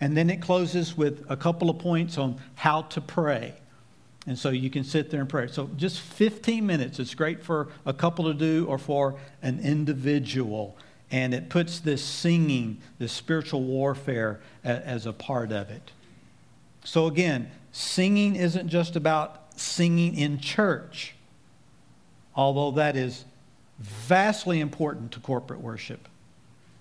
And 0.00 0.16
then 0.16 0.30
it 0.30 0.40
closes 0.40 0.96
with 0.96 1.24
a 1.28 1.36
couple 1.36 1.70
of 1.70 1.78
points 1.78 2.18
on 2.18 2.40
how 2.54 2.82
to 2.82 3.00
pray. 3.00 3.54
And 4.26 4.38
so 4.38 4.50
you 4.50 4.70
can 4.70 4.84
sit 4.84 5.10
there 5.10 5.20
and 5.20 5.28
pray. 5.28 5.48
So 5.48 5.68
just 5.76 6.00
15 6.00 6.64
minutes. 6.64 7.00
It's 7.00 7.14
great 7.14 7.42
for 7.42 7.68
a 7.84 7.92
couple 7.92 8.26
to 8.26 8.34
do 8.34 8.66
or 8.68 8.78
for 8.78 9.16
an 9.42 9.58
individual. 9.60 10.76
And 11.10 11.34
it 11.34 11.50
puts 11.50 11.80
this 11.80 12.02
singing, 12.02 12.80
this 12.98 13.12
spiritual 13.12 13.62
warfare, 13.62 14.40
as 14.62 15.06
a 15.06 15.12
part 15.12 15.50
of 15.50 15.70
it. 15.70 15.90
So 16.84 17.06
again, 17.06 17.50
singing 17.72 18.36
isn't 18.36 18.68
just 18.68 18.96
about 18.96 19.60
singing 19.60 20.16
in 20.16 20.38
church, 20.38 21.14
although 22.34 22.70
that 22.72 22.96
is 22.96 23.24
vastly 23.82 24.60
important 24.60 25.12
to 25.12 25.20
corporate 25.20 25.60
worship. 25.60 26.08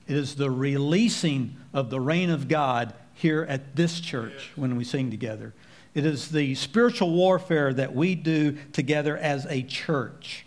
It 0.07 0.17
is 0.17 0.35
the 0.35 0.51
releasing 0.51 1.57
of 1.73 1.89
the 1.89 1.99
reign 1.99 2.29
of 2.29 2.47
God 2.47 2.93
here 3.13 3.45
at 3.47 3.75
this 3.75 3.99
church 3.99 4.51
when 4.55 4.75
we 4.75 4.83
sing 4.83 5.11
together. 5.11 5.53
It 5.93 6.05
is 6.05 6.29
the 6.29 6.55
spiritual 6.55 7.11
warfare 7.11 7.73
that 7.73 7.95
we 7.95 8.15
do 8.15 8.57
together 8.71 9.17
as 9.17 9.45
a 9.47 9.63
church. 9.63 10.45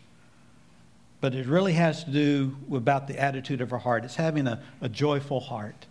But 1.20 1.34
it 1.34 1.46
really 1.46 1.73
has 1.75 2.04
to 2.04 2.11
do 2.11 2.56
about 2.73 3.08
the 3.08 3.18
attitude 3.18 3.61
of 3.61 3.73
our 3.73 3.78
heart. 3.78 4.04
It's 4.04 4.16
having 4.16 4.46
a, 4.46 4.62
a 4.80 4.88
joyful 4.88 5.40
heart. 5.40 5.87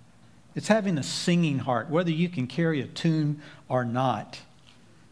It's 0.56 0.68
having 0.68 0.98
a 0.98 1.04
singing 1.04 1.60
heart, 1.60 1.90
whether 1.90 2.12
you 2.12 2.30
can 2.30 2.48
carry 2.48 2.82
a 2.82 2.88
tune 2.88 3.42
or 3.68 3.84
not. 3.84 4.40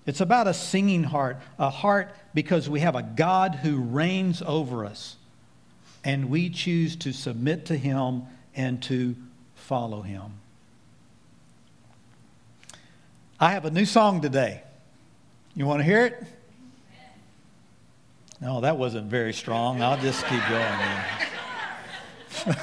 It's 0.05 0.21
about 0.21 0.47
a 0.47 0.53
singing 0.53 1.03
heart, 1.03 1.37
a 1.57 1.69
heart 1.69 2.15
because 2.33 2.69
we 2.69 2.79
have 2.81 2.95
a 2.95 3.03
God 3.03 3.55
who 3.55 3.77
reigns 3.77 4.41
over 4.41 4.85
us 4.85 5.17
and 6.03 6.29
we 6.29 6.49
choose 6.49 6.95
to 6.97 7.11
submit 7.11 7.65
to 7.65 7.77
Him 7.77 8.23
and 8.55 8.81
to 8.83 9.15
follow 9.55 10.01
Him. 10.01 10.33
I 13.39 13.51
have 13.51 13.65
a 13.65 13.71
new 13.71 13.85
song 13.85 14.21
today. 14.21 14.63
You 15.55 15.65
want 15.65 15.79
to 15.79 15.83
hear 15.83 16.05
it? 16.05 16.23
No, 18.39 18.61
that 18.61 18.77
wasn't 18.77 19.07
very 19.07 19.33
strong. 19.33 19.81
I'll 19.81 19.99
just 19.99 20.25
keep 20.25 20.41
going. 20.47 20.79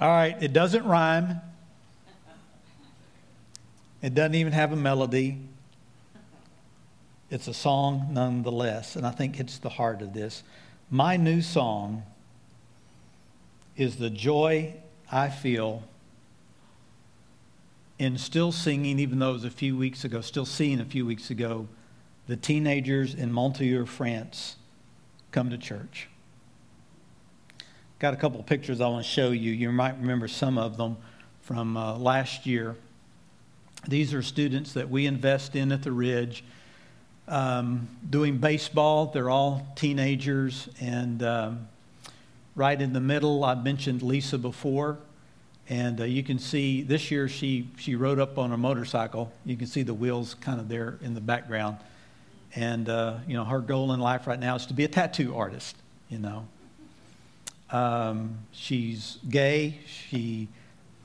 All 0.00 0.08
right, 0.08 0.36
it 0.40 0.52
doesn't 0.52 0.84
rhyme. 0.84 1.40
It 4.02 4.14
doesn't 4.14 4.34
even 4.34 4.52
have 4.52 4.72
a 4.72 4.76
melody. 4.76 5.38
It's 7.30 7.46
a 7.46 7.54
song 7.54 8.08
nonetheless, 8.10 8.96
and 8.96 9.06
I 9.06 9.12
think 9.12 9.38
it's 9.38 9.58
the 9.58 9.68
heart 9.68 10.02
of 10.02 10.12
this. 10.12 10.42
My 10.90 11.16
new 11.16 11.40
song 11.42 12.02
is 13.76 13.96
the 13.96 14.10
joy 14.10 14.74
I 15.10 15.28
feel 15.28 15.84
in 18.00 18.18
still 18.18 18.50
singing, 18.50 18.98
even 18.98 19.20
though 19.20 19.30
it 19.30 19.34
was 19.34 19.44
a 19.44 19.50
few 19.50 19.76
weeks 19.76 20.04
ago, 20.04 20.22
still 20.22 20.46
seeing 20.46 20.80
a 20.80 20.84
few 20.84 21.06
weeks 21.06 21.30
ago, 21.30 21.68
the 22.26 22.36
teenagers 22.36 23.14
in 23.14 23.30
Montreuil, 23.30 23.86
France 23.86 24.56
come 25.30 25.50
to 25.50 25.58
church. 25.58 26.08
Got 27.98 28.14
a 28.14 28.16
couple 28.16 28.42
pictures 28.42 28.80
I 28.80 28.88
want 28.88 29.04
to 29.04 29.10
show 29.10 29.30
you. 29.30 29.52
You 29.52 29.70
might 29.70 29.98
remember 30.00 30.26
some 30.26 30.58
of 30.58 30.78
them 30.78 30.96
from 31.42 31.76
uh, 31.76 31.96
last 31.98 32.46
year. 32.46 32.74
These 33.86 34.14
are 34.14 34.22
students 34.22 34.72
that 34.72 34.88
we 34.88 35.06
invest 35.06 35.54
in 35.54 35.70
at 35.70 35.82
the 35.82 35.92
Ridge 35.92 36.42
um, 37.30 37.88
doing 38.08 38.38
baseball. 38.38 39.06
They're 39.06 39.30
all 39.30 39.66
teenagers. 39.76 40.68
And 40.80 41.22
um, 41.22 41.68
right 42.54 42.80
in 42.80 42.92
the 42.92 43.00
middle, 43.00 43.44
I 43.44 43.54
mentioned 43.54 44.02
Lisa 44.02 44.36
before. 44.36 44.98
And 45.68 46.00
uh, 46.00 46.04
you 46.04 46.24
can 46.24 46.40
see 46.40 46.82
this 46.82 47.12
year 47.12 47.28
she, 47.28 47.68
she 47.78 47.94
rode 47.94 48.18
up 48.18 48.36
on 48.36 48.52
a 48.52 48.56
motorcycle. 48.56 49.32
You 49.46 49.56
can 49.56 49.68
see 49.68 49.82
the 49.82 49.94
wheels 49.94 50.34
kind 50.34 50.58
of 50.58 50.68
there 50.68 50.98
in 51.00 51.14
the 51.14 51.20
background. 51.20 51.76
And, 52.56 52.88
uh, 52.88 53.18
you 53.28 53.34
know, 53.34 53.44
her 53.44 53.60
goal 53.60 53.92
in 53.92 54.00
life 54.00 54.26
right 54.26 54.40
now 54.40 54.56
is 54.56 54.66
to 54.66 54.74
be 54.74 54.82
a 54.82 54.88
tattoo 54.88 55.36
artist, 55.36 55.76
you 56.08 56.18
know. 56.18 56.48
Um, 57.70 58.38
she's 58.50 59.18
gay. 59.28 59.78
She 59.86 60.48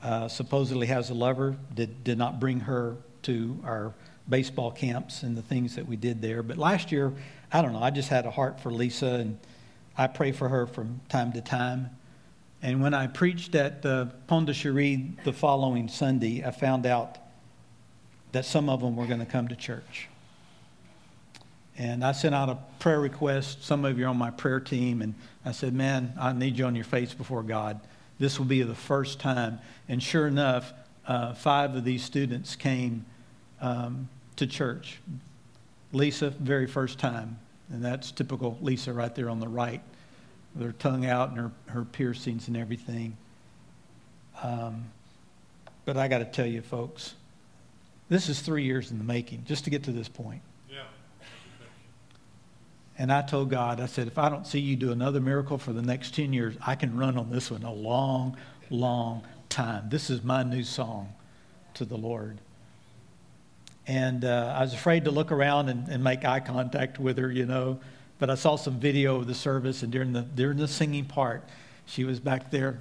uh, 0.02 0.26
supposedly 0.26 0.88
has 0.88 1.10
a 1.10 1.14
lover. 1.14 1.56
Did, 1.72 2.02
did 2.02 2.18
not 2.18 2.40
bring 2.40 2.58
her 2.60 2.96
to 3.22 3.60
our 3.64 3.94
baseball 4.28 4.70
camps 4.70 5.22
and 5.22 5.36
the 5.36 5.42
things 5.42 5.76
that 5.76 5.86
we 5.86 5.96
did 5.96 6.20
there. 6.20 6.42
But 6.42 6.58
last 6.58 6.90
year, 6.90 7.12
I 7.52 7.62
don't 7.62 7.72
know, 7.72 7.82
I 7.82 7.90
just 7.90 8.08
had 8.08 8.26
a 8.26 8.30
heart 8.30 8.60
for 8.60 8.70
Lisa 8.70 9.06
and 9.06 9.38
I 9.96 10.06
pray 10.06 10.32
for 10.32 10.48
her 10.48 10.66
from 10.66 11.00
time 11.08 11.32
to 11.32 11.40
time. 11.40 11.90
And 12.62 12.82
when 12.82 12.94
I 12.94 13.06
preached 13.06 13.54
at 13.54 13.82
Pont-de-Chéruy 13.82 15.22
the 15.24 15.32
following 15.32 15.88
Sunday, 15.88 16.44
I 16.44 16.50
found 16.50 16.86
out 16.86 17.18
that 18.32 18.44
some 18.44 18.68
of 18.68 18.80
them 18.80 18.96
were 18.96 19.06
going 19.06 19.20
to 19.20 19.26
come 19.26 19.48
to 19.48 19.56
church. 19.56 20.08
And 21.78 22.02
I 22.04 22.12
sent 22.12 22.34
out 22.34 22.48
a 22.48 22.58
prayer 22.78 23.00
request. 23.00 23.62
Some 23.62 23.84
of 23.84 23.98
you 23.98 24.06
are 24.06 24.08
on 24.08 24.16
my 24.16 24.30
prayer 24.30 24.60
team. 24.60 25.02
And 25.02 25.14
I 25.44 25.52
said, 25.52 25.74
Man, 25.74 26.14
I 26.18 26.32
need 26.32 26.58
you 26.58 26.64
on 26.64 26.74
your 26.74 26.84
face 26.84 27.12
before 27.12 27.42
God. 27.42 27.80
This 28.18 28.38
will 28.38 28.46
be 28.46 28.62
the 28.62 28.74
first 28.74 29.20
time. 29.20 29.58
And 29.88 30.02
sure 30.02 30.26
enough, 30.26 30.72
uh, 31.06 31.34
five 31.34 31.76
of 31.76 31.84
these 31.84 32.02
students 32.02 32.56
came 32.56 33.04
um, 33.60 34.08
to 34.36 34.46
church. 34.46 35.00
Lisa, 35.92 36.30
very 36.30 36.66
first 36.66 36.98
time. 36.98 37.38
And 37.70 37.84
that's 37.84 38.12
typical 38.12 38.58
Lisa 38.60 38.92
right 38.92 39.14
there 39.14 39.28
on 39.28 39.40
the 39.40 39.48
right, 39.48 39.82
with 40.54 40.64
her 40.64 40.72
tongue 40.72 41.06
out 41.06 41.30
and 41.30 41.38
her, 41.38 41.50
her 41.66 41.84
piercings 41.84 42.48
and 42.48 42.56
everything. 42.56 43.16
Um, 44.42 44.86
but 45.84 45.96
I 45.96 46.08
got 46.08 46.18
to 46.18 46.24
tell 46.24 46.46
you, 46.46 46.62
folks, 46.62 47.14
this 48.08 48.28
is 48.28 48.40
three 48.40 48.64
years 48.64 48.90
in 48.90 48.98
the 48.98 49.04
making 49.04 49.44
just 49.46 49.64
to 49.64 49.70
get 49.70 49.84
to 49.84 49.92
this 49.92 50.08
point. 50.08 50.42
Yeah. 50.70 50.82
And 52.98 53.12
I 53.12 53.22
told 53.22 53.50
God, 53.50 53.80
I 53.80 53.86
said, 53.86 54.06
if 54.06 54.18
I 54.18 54.28
don't 54.28 54.46
see 54.46 54.60
you 54.60 54.76
do 54.76 54.92
another 54.92 55.20
miracle 55.20 55.58
for 55.58 55.72
the 55.72 55.82
next 55.82 56.14
10 56.14 56.32
years, 56.32 56.54
I 56.64 56.76
can 56.76 56.96
run 56.96 57.18
on 57.18 57.30
this 57.30 57.50
one 57.50 57.62
a 57.64 57.72
long, 57.72 58.36
long 58.70 59.22
time. 59.48 59.88
This 59.88 60.08
is 60.08 60.22
my 60.22 60.42
new 60.42 60.62
song 60.62 61.12
to 61.74 61.84
the 61.84 61.96
Lord. 61.96 62.38
And 63.86 64.24
uh, 64.24 64.54
I 64.56 64.62
was 64.62 64.74
afraid 64.74 65.04
to 65.04 65.10
look 65.10 65.30
around 65.30 65.68
and, 65.68 65.88
and 65.88 66.02
make 66.02 66.24
eye 66.24 66.40
contact 66.40 66.98
with 66.98 67.18
her, 67.18 67.30
you 67.30 67.46
know. 67.46 67.78
But 68.18 68.30
I 68.30 68.34
saw 68.34 68.56
some 68.56 68.80
video 68.80 69.16
of 69.16 69.26
the 69.26 69.34
service, 69.34 69.82
and 69.82 69.92
during 69.92 70.12
the, 70.12 70.22
during 70.22 70.58
the 70.58 70.68
singing 70.68 71.04
part, 71.04 71.44
she 71.84 72.04
was 72.04 72.18
back 72.18 72.50
there 72.50 72.78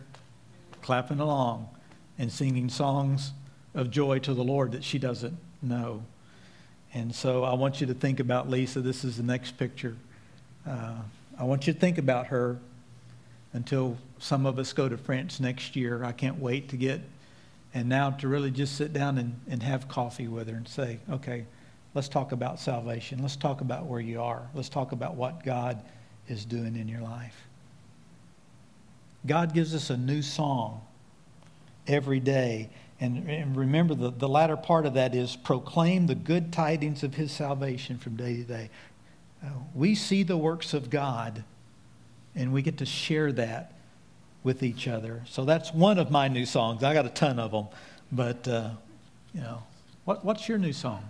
clapping 0.81 1.19
along 1.19 1.69
and 2.17 2.31
singing 2.31 2.69
songs 2.69 3.31
of 3.74 3.91
joy 3.91 4.19
to 4.19 4.33
the 4.33 4.43
Lord 4.43 4.71
that 4.71 4.83
she 4.83 4.97
doesn't 4.97 5.38
know. 5.62 6.03
And 6.93 7.13
so 7.13 7.43
I 7.43 7.53
want 7.53 7.81
you 7.81 7.88
to 7.88 7.93
think 7.93 8.19
about 8.19 8.50
Lisa. 8.50 8.79
This 8.79 9.03
is 9.03 9.17
the 9.17 9.24
next 9.24 9.57
picture. 9.57 9.97
Uh, 10.65 10.93
I 11.38 11.43
want 11.43 11.67
you 11.67 11.74
to 11.74 11.79
think 11.79 11.97
about 11.97 12.27
her 12.27 12.57
until 13.51 13.97
some 14.19 14.45
of 14.45 14.57
us 14.57 14.74
go 14.74 14.88
to 14.88 14.97
France 14.97 15.39
next 15.39 15.75
year. 15.75 16.03
I 16.03 16.13
can't 16.13 16.39
wait 16.39 16.69
to 16.69 16.77
get 16.77 17.01
and 17.75 17.89
now 17.89 18.10
to 18.10 18.29
really 18.29 18.51
just 18.51 18.77
sit 18.77 18.94
down 18.94 19.17
and, 19.17 19.39
and 19.50 19.62
have 19.62 19.89
coffee 19.89 20.29
with 20.29 20.48
her 20.48 20.55
and 20.55 20.67
say, 20.67 20.98
okay, 21.12 21.46
let's 21.94 22.08
talk 22.08 22.32
about 22.32 22.58
salvation. 22.58 23.22
Let's 23.22 23.36
talk 23.36 23.60
about 23.60 23.86
where 23.86 24.00
you 24.00 24.22
are. 24.22 24.48
Let's 24.53 24.70
talk 24.70 24.94
about 24.94 25.15
what 25.15 25.44
God 25.44 25.84
is 26.29 26.46
doing 26.46 26.77
in 26.77 26.88
your 26.88 27.01
life. 27.01 27.36
God 29.27 29.53
gives 29.53 29.75
us 29.75 29.89
a 29.89 29.98
new 29.98 30.22
song 30.22 30.82
every 31.86 32.22
day. 32.22 32.70
And, 33.01 33.29
and 33.29 33.58
remember, 33.58 33.94
the, 33.94 34.10
the 34.10 34.29
latter 34.29 34.55
part 34.55 34.86
of 34.86 34.94
that 34.94 35.13
is 35.13 35.36
proclaim 35.36 36.08
the 36.08 36.15
good 36.15 36.53
tidings 36.53 37.03
of 37.03 37.15
his 37.15 37.34
salvation 37.34 37.98
from 37.98 38.15
day 38.15 38.38
to 38.38 38.44
day. 38.44 38.70
Uh, 39.44 39.50
we 39.74 39.96
see 39.96 40.24
the 40.24 40.38
works 40.38 40.74
of 40.74 40.89
God, 40.89 41.44
and 42.36 42.53
we 42.53 42.62
get 42.62 42.77
to 42.77 42.86
share 42.86 43.34
that 43.34 43.74
with 44.45 44.61
each 44.61 44.87
other. 44.87 45.23
So 45.27 45.43
that's 45.43 45.73
one 45.73 45.97
of 45.97 46.11
my 46.11 46.27
new 46.27 46.45
songs. 46.45 46.83
I 46.83 46.93
got 46.93 47.07
a 47.07 47.09
ton 47.09 47.39
of 47.39 47.51
them, 47.51 47.65
but 48.11 48.47
uh, 48.47 48.69
you 49.33 49.41
know, 49.41 49.63
what, 50.05 50.23
what's 50.23 50.47
your 50.47 50.59
new 50.59 50.71
song? 50.71 51.03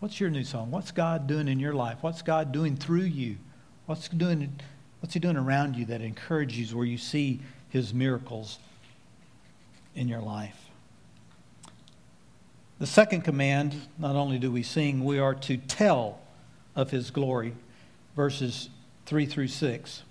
What's 0.00 0.20
your 0.20 0.28
new 0.28 0.44
song? 0.44 0.70
What's 0.70 0.92
God 0.92 1.26
doing 1.26 1.48
in 1.48 1.58
your 1.58 1.72
life? 1.72 1.98
What's 2.02 2.20
God 2.20 2.52
doing 2.52 2.76
through 2.76 3.04
you? 3.04 3.38
What's 3.86 4.06
doing? 4.08 4.60
What's 5.00 5.14
He 5.14 5.20
doing 5.20 5.38
around 5.38 5.76
you 5.76 5.86
that 5.86 6.02
encourages 6.02 6.74
where 6.74 6.84
you 6.84 6.98
see 6.98 7.40
His 7.70 7.94
miracles 7.94 8.58
in 9.94 10.06
your 10.06 10.20
life? 10.20 10.58
The 12.78 12.86
second 12.86 13.22
command, 13.22 13.74
not 13.98 14.14
only 14.14 14.38
do 14.38 14.52
we 14.52 14.62
sing, 14.62 15.04
we 15.04 15.18
are 15.18 15.34
to 15.34 15.56
tell 15.56 16.20
of 16.76 16.90
His 16.90 17.10
glory, 17.10 17.54
verses 18.14 18.68
3 19.06 19.24
through 19.24 19.48
6 19.48 20.02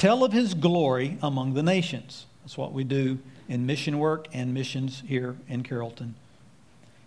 tell 0.00 0.24
of 0.24 0.32
his 0.32 0.54
glory 0.54 1.18
among 1.22 1.52
the 1.52 1.62
nations. 1.62 2.24
That's 2.42 2.56
what 2.56 2.72
we 2.72 2.84
do 2.84 3.18
in 3.50 3.66
mission 3.66 3.98
work 3.98 4.28
and 4.32 4.54
missions 4.54 5.02
here 5.06 5.36
in 5.46 5.62
Carrollton. 5.62 6.14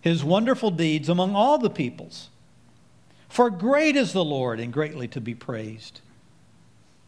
His 0.01 0.23
wonderful 0.23 0.69
deeds 0.69 1.09
among 1.09 1.33
all 1.35 1.57
the 1.57 1.71
peoples. 1.71 2.29
For 3.29 3.49
great 3.49 3.95
is 3.95 4.13
the 4.13 4.23
Lord 4.23 4.59
and 4.59 4.71
greatly 4.71 5.07
to 5.07 5.19
be 5.19 5.33
praised. 5.33 6.01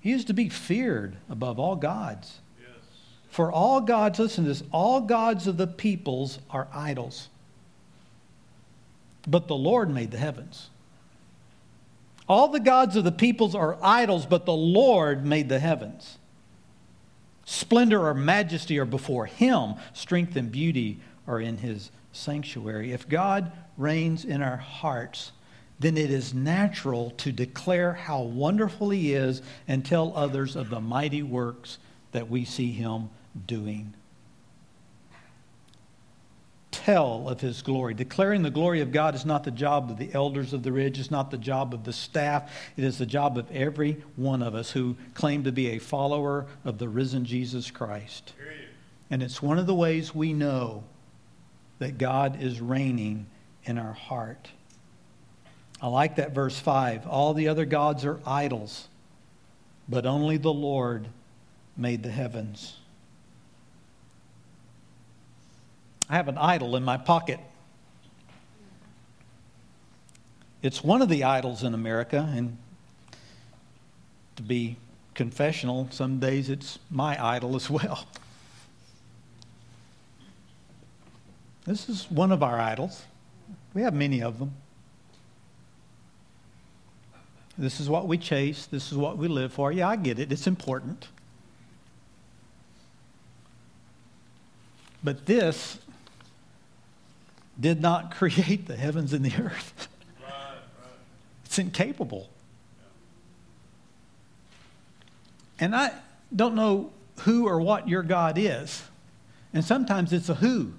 He 0.02 0.12
is 0.12 0.26
to 0.26 0.34
be 0.34 0.50
feared 0.50 1.18
above 1.30 1.60
all 1.60 1.76
gods. 1.76 2.40
Yes. 2.60 2.70
For 3.30 3.52
all 3.52 3.80
gods, 3.80 4.18
listen 4.18 4.44
to 4.46 4.48
this, 4.48 4.64
all 4.72 5.02
gods 5.02 5.46
of 5.46 5.58
the 5.58 5.68
peoples 5.68 6.40
are 6.50 6.68
idols. 6.74 7.30
But 9.28 9.48
the 9.48 9.56
Lord 9.56 9.92
made 9.92 10.10
the 10.10 10.18
heavens. 10.18 10.70
All 12.28 12.48
the 12.48 12.60
gods 12.60 12.96
of 12.96 13.04
the 13.04 13.12
peoples 13.12 13.54
are 13.56 13.78
idols, 13.82 14.26
but 14.26 14.46
the 14.46 14.54
Lord 14.54 15.26
made 15.26 15.50
the 15.50 15.60
heavens. 15.60 16.18
Splendor 17.46 18.08
or 18.08 18.14
majesty 18.14 18.80
are 18.80 18.86
before 18.86 19.28
him, 19.28 19.76
strength 19.94 20.36
and 20.36 20.52
beauty 20.52 21.00
are 21.28 21.40
in 21.40 21.58
his 21.58 21.92
sanctuary. 22.12 22.92
If 22.92 23.08
God 23.08 23.52
reigns 23.78 24.26
in 24.26 24.42
our 24.42 24.58
hearts, 24.58 25.32
then 25.80 25.98
it 25.98 26.10
is 26.10 26.34
natural 26.34 27.12
to 27.12 27.32
declare 27.32 27.94
how 27.94 28.22
wonderful 28.22 28.90
he 28.90 29.14
is 29.14 29.42
and 29.68 29.86
tell 29.86 30.14
others 30.16 30.56
of 30.56 30.70
the 30.70 30.82
mighty 30.82 31.22
works 31.22 31.78
that 32.12 32.30
we 32.30 32.46
see 32.46 32.72
him 32.72 33.10
doing 33.46 33.94
tell 36.76 37.30
of 37.30 37.42
his 37.42 37.62
glory. 37.62 37.94
Declaring 37.94 38.42
the 38.42 38.50
glory 38.50 38.82
of 38.82 38.92
God 38.92 39.16
is 39.16 39.26
not 39.26 39.44
the 39.44 39.52
job 39.52 39.90
of 39.90 39.98
the 39.98 40.14
elders 40.14 40.54
of 40.54 40.64
the 40.64 40.72
ridge, 40.72 41.00
it's 41.00 41.12
not 41.12 41.32
the 41.32 41.38
job 41.38 41.74
of 41.74 41.84
the 41.84 41.94
staff. 41.94 42.52
It 42.76 42.84
is 42.84 42.98
the 42.98 43.06
job 43.06 43.38
of 43.38 43.50
every 43.52 44.04
one 44.16 44.42
of 44.42 44.56
us 44.56 44.72
who 44.72 44.96
claim 45.14 45.44
to 45.46 45.52
be 45.52 45.70
a 45.70 45.80
follower 45.80 46.46
of 46.64 46.78
the 46.78 46.90
risen 46.90 47.26
Jesus 47.26 47.72
Christ. 47.72 48.34
And 49.10 49.24
it's 49.24 49.42
one 49.42 49.60
of 49.60 49.68
the 49.68 49.76
ways 49.76 50.14
we 50.14 50.34
know 50.34 50.84
that 51.80 51.98
God 51.98 52.42
is 52.42 52.60
reigning 52.62 53.28
in 53.64 53.78
our 53.78 53.94
heart. 53.94 54.50
I 55.82 55.88
like 55.88 56.16
that 56.16 56.34
verse 56.34 56.60
5. 56.60 57.08
All 57.08 57.34
the 57.34 57.48
other 57.48 57.66
gods 57.66 58.06
are 58.06 58.20
idols, 58.26 58.88
but 59.88 60.06
only 60.06 60.38
the 60.38 60.54
Lord 60.54 61.08
made 61.78 62.04
the 62.04 62.12
heavens. 62.12 62.78
I 66.10 66.16
have 66.16 66.28
an 66.28 66.38
idol 66.38 66.76
in 66.76 66.84
my 66.84 66.98
pocket. 66.98 67.40
It's 70.62 70.84
one 70.84 71.02
of 71.02 71.10
the 71.10 71.24
idols 71.24 71.64
in 71.64 71.74
America, 71.74 72.30
and 72.36 72.58
to 74.36 74.44
be 74.44 74.78
confessional, 75.14 75.88
some 75.92 76.20
days 76.20 76.50
it's 76.50 76.80
my 76.90 77.24
idol 77.24 77.56
as 77.56 77.70
well. 77.70 78.06
This 81.66 81.90
is 81.90 82.10
one 82.12 82.32
of 82.32 82.44
our 82.44 82.60
idols. 82.60 83.04
We 83.74 83.82
have 83.82 83.94
many 83.94 84.22
of 84.22 84.38
them. 84.40 84.54
This 87.58 87.80
is 87.80 87.90
what 87.90 88.08
we 88.08 88.18
chase. 88.18 88.66
This 88.66 88.92
is 88.92 88.98
what 88.98 89.18
we 89.18 89.28
live 89.28 89.54
for. 89.54 89.72
Yeah, 89.72 89.90
I 89.90 89.96
get 89.96 90.20
it. 90.20 90.32
It's 90.32 90.46
important. 90.46 91.08
But 95.04 95.26
this 95.26 95.80
did 97.60 97.82
not 97.82 98.12
create 98.16 98.68
the 98.68 98.76
heavens 98.76 99.14
and 99.14 99.26
the 99.26 99.44
earth. 99.44 99.88
It's 101.46 101.60
incapable. 101.60 102.28
And 105.58 105.74
I 105.74 105.94
don't 106.36 106.56
know 106.56 106.92
who 107.20 107.48
or 107.48 107.62
what 107.62 107.88
your 107.88 108.04
God 108.04 108.38
is. 108.38 108.84
And 109.54 109.64
sometimes 109.64 110.12
it's 110.12 110.28
a 110.28 110.36
who. 110.36 110.74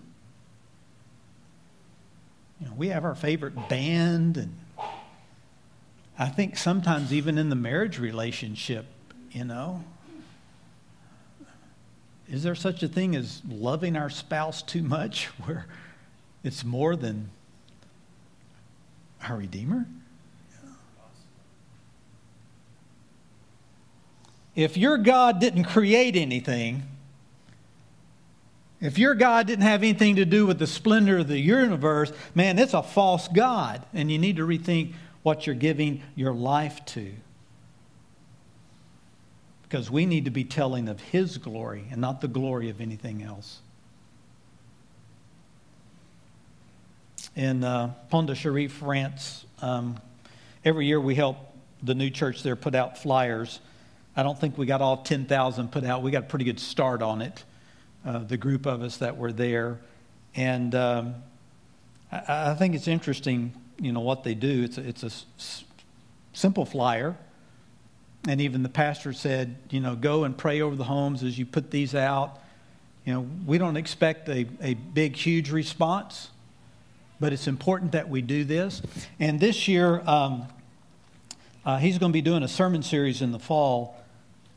You 2.60 2.66
know, 2.66 2.74
we 2.76 2.88
have 2.88 3.04
our 3.04 3.14
favorite 3.14 3.68
band, 3.68 4.36
and 4.36 4.54
I 6.18 6.26
think 6.26 6.56
sometimes 6.56 7.12
even 7.12 7.38
in 7.38 7.48
the 7.48 7.56
marriage 7.56 7.98
relationship, 7.98 8.86
you 9.30 9.44
know, 9.44 9.82
is 12.28 12.42
there 12.42 12.54
such 12.54 12.82
a 12.82 12.88
thing 12.88 13.14
as 13.14 13.40
loving 13.48 13.96
our 13.96 14.10
spouse 14.10 14.62
too 14.62 14.82
much 14.82 15.26
where 15.44 15.66
it's 16.46 16.64
more 16.64 16.94
than 16.96 17.30
our 19.28 19.36
Redeemer. 19.36 19.86
If 24.54 24.76
your 24.76 24.96
God 24.96 25.40
didn't 25.40 25.64
create 25.64 26.16
anything, 26.16 26.84
if 28.80 28.98
your 28.98 29.14
God 29.14 29.46
didn't 29.46 29.64
have 29.64 29.82
anything 29.82 30.16
to 30.16 30.24
do 30.24 30.46
with 30.46 30.58
the 30.58 30.66
splendor 30.66 31.18
of 31.18 31.28
the 31.28 31.38
universe, 31.38 32.12
man, 32.34 32.58
it's 32.58 32.74
a 32.74 32.82
false 32.82 33.28
God. 33.28 33.84
And 33.92 34.10
you 34.10 34.18
need 34.18 34.36
to 34.36 34.46
rethink 34.46 34.94
what 35.22 35.46
you're 35.46 35.56
giving 35.56 36.02
your 36.14 36.32
life 36.32 36.84
to. 36.86 37.12
because 39.68 39.90
we 39.90 40.06
need 40.06 40.24
to 40.24 40.30
be 40.30 40.44
telling 40.44 40.88
of 40.88 41.00
His 41.00 41.38
glory 41.38 41.86
and 41.90 42.00
not 42.00 42.20
the 42.20 42.28
glory 42.28 42.70
of 42.70 42.80
anything 42.80 43.22
else. 43.22 43.58
In 47.34 47.64
uh, 47.64 47.92
Pont-de-Chéruy, 48.08 48.70
France, 48.70 49.44
um, 49.60 49.98
every 50.64 50.86
year 50.86 51.00
we 51.00 51.14
help 51.14 51.36
the 51.82 51.94
new 51.94 52.10
church 52.10 52.42
there 52.42 52.56
put 52.56 52.74
out 52.74 52.98
flyers. 52.98 53.60
I 54.16 54.22
don't 54.22 54.38
think 54.38 54.56
we 54.56 54.64
got 54.64 54.80
all 54.80 54.98
10,000 54.98 55.70
put 55.70 55.84
out. 55.84 56.02
We 56.02 56.10
got 56.10 56.22
a 56.24 56.26
pretty 56.26 56.46
good 56.46 56.60
start 56.60 57.02
on 57.02 57.20
it, 57.20 57.44
uh, 58.04 58.20
the 58.20 58.36
group 58.36 58.66
of 58.66 58.82
us 58.82 58.98
that 58.98 59.16
were 59.16 59.32
there. 59.32 59.78
And 60.34 60.74
um, 60.74 61.14
I, 62.10 62.50
I, 62.52 62.54
think 62.54 62.74
it's 62.74 62.88
interesting, 62.88 63.52
you 63.78 63.92
know, 63.92 64.00
what 64.00 64.24
they 64.24 64.34
do. 64.34 64.64
It's 64.64 64.78
a, 64.78 64.88
it's 64.88 65.02
a 65.02 65.06
s- 65.06 65.64
simple 66.32 66.64
flyer. 66.64 67.16
And 68.26 68.40
even 68.40 68.62
the 68.62 68.68
pastor 68.68 69.12
said, 69.12 69.56
you 69.70 69.80
know, 69.80 69.94
go 69.94 70.24
and 70.24 70.36
pray 70.36 70.60
over 70.60 70.74
the 70.74 70.84
homes 70.84 71.22
as 71.22 71.38
you 71.38 71.46
put 71.46 71.70
these 71.70 71.94
out. 71.94 72.38
You 73.04 73.12
know, 73.12 73.26
we 73.46 73.58
don't 73.58 73.76
expect 73.76 74.28
a, 74.28 74.46
a 74.60 74.74
big, 74.74 75.14
huge 75.14 75.50
response, 75.50 76.30
but 77.20 77.32
it's 77.32 77.46
important 77.46 77.92
that 77.92 78.08
we 78.08 78.22
do 78.22 78.44
this. 78.44 78.82
And 79.18 79.40
this 79.40 79.68
year, 79.68 80.02
um, 80.06 80.46
uh, 81.64 81.78
he's 81.78 81.98
going 81.98 82.12
to 82.12 82.16
be 82.16 82.22
doing 82.22 82.42
a 82.42 82.48
sermon 82.48 82.82
series 82.82 83.22
in 83.22 83.32
the 83.32 83.38
fall, 83.38 83.96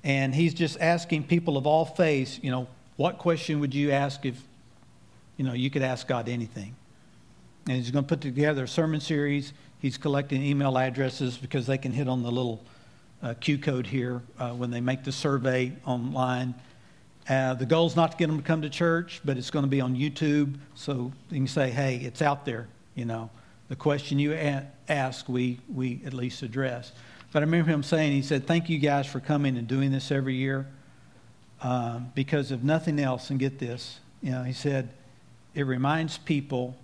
and 0.03 0.33
he's 0.33 0.53
just 0.53 0.79
asking 0.79 1.23
people 1.23 1.57
of 1.57 1.65
all 1.65 1.85
faiths, 1.85 2.39
you 2.41 2.51
know, 2.51 2.67
what 2.97 3.17
question 3.17 3.59
would 3.61 3.73
you 3.73 3.91
ask 3.91 4.25
if, 4.25 4.41
you 5.37 5.45
know, 5.45 5.53
you 5.53 5.69
could 5.69 5.81
ask 5.81 6.07
God 6.07 6.27
anything? 6.27 6.75
And 7.67 7.77
he's 7.77 7.91
going 7.91 8.03
to 8.03 8.09
put 8.09 8.21
together 8.21 8.63
a 8.63 8.67
sermon 8.67 8.99
series. 8.99 9.53
He's 9.79 9.97
collecting 9.97 10.43
email 10.43 10.77
addresses 10.77 11.37
because 11.37 11.65
they 11.65 11.77
can 11.77 11.93
hit 11.93 12.07
on 12.07 12.23
the 12.23 12.31
little 12.31 12.63
uh, 13.23 13.35
Q 13.35 13.57
code 13.57 13.87
here 13.87 14.21
uh, 14.37 14.51
when 14.51 14.71
they 14.71 14.81
make 14.81 15.03
the 15.03 15.11
survey 15.11 15.73
online. 15.85 16.55
Uh, 17.29 17.53
the 17.53 17.65
goal 17.65 17.85
is 17.85 17.95
not 17.95 18.13
to 18.13 18.17
get 18.17 18.25
them 18.27 18.37
to 18.37 18.43
come 18.43 18.63
to 18.63 18.69
church, 18.69 19.21
but 19.23 19.37
it's 19.37 19.51
going 19.51 19.63
to 19.63 19.69
be 19.69 19.79
on 19.79 19.95
YouTube, 19.95 20.55
so 20.73 21.11
you 21.29 21.37
can 21.37 21.47
say, 21.47 21.69
"Hey, 21.69 21.97
it's 21.97 22.23
out 22.23 22.43
there." 22.43 22.67
You 22.95 23.05
know, 23.05 23.29
the 23.67 23.75
question 23.75 24.17
you 24.17 24.33
a- 24.33 24.65
ask, 24.89 25.29
we 25.29 25.59
we 25.71 26.01
at 26.05 26.13
least 26.13 26.41
address. 26.41 26.91
But 27.31 27.43
I 27.43 27.45
remember 27.45 27.69
him 27.69 27.83
saying, 27.83 28.13
he 28.13 28.23
said, 28.23 28.47
"Thank 28.47 28.67
you 28.67 28.79
guys 28.79 29.05
for 29.05 29.19
coming 29.19 29.57
and 29.57 29.67
doing 29.67 29.91
this 29.91 30.11
every 30.11 30.35
year, 30.35 30.65
uh, 31.61 31.99
because 32.15 32.51
if 32.51 32.63
nothing 32.63 32.99
else, 32.99 33.29
and 33.29 33.39
get 33.39 33.59
this, 33.59 33.99
you 34.23 34.31
know," 34.31 34.41
he 34.41 34.53
said, 34.53 34.89
"it 35.53 35.67
reminds 35.67 36.17
people 36.17 36.75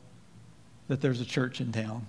that 0.89 1.01
there's 1.01 1.21
a 1.21 1.25
church 1.25 1.59
in 1.59 1.71
town." 1.71 2.05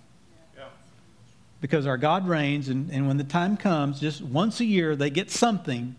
Because 1.63 1.87
our 1.87 1.97
God 1.97 2.29
reigns, 2.29 2.69
and, 2.69 2.91
and 2.91 3.09
when 3.09 3.17
the 3.17 3.25
time 3.25 3.57
comes, 3.57 3.99
just 3.99 4.21
once 4.21 4.61
a 4.61 4.67
year, 4.67 4.95
they 4.95 5.09
get 5.09 5.31
something 5.31 5.97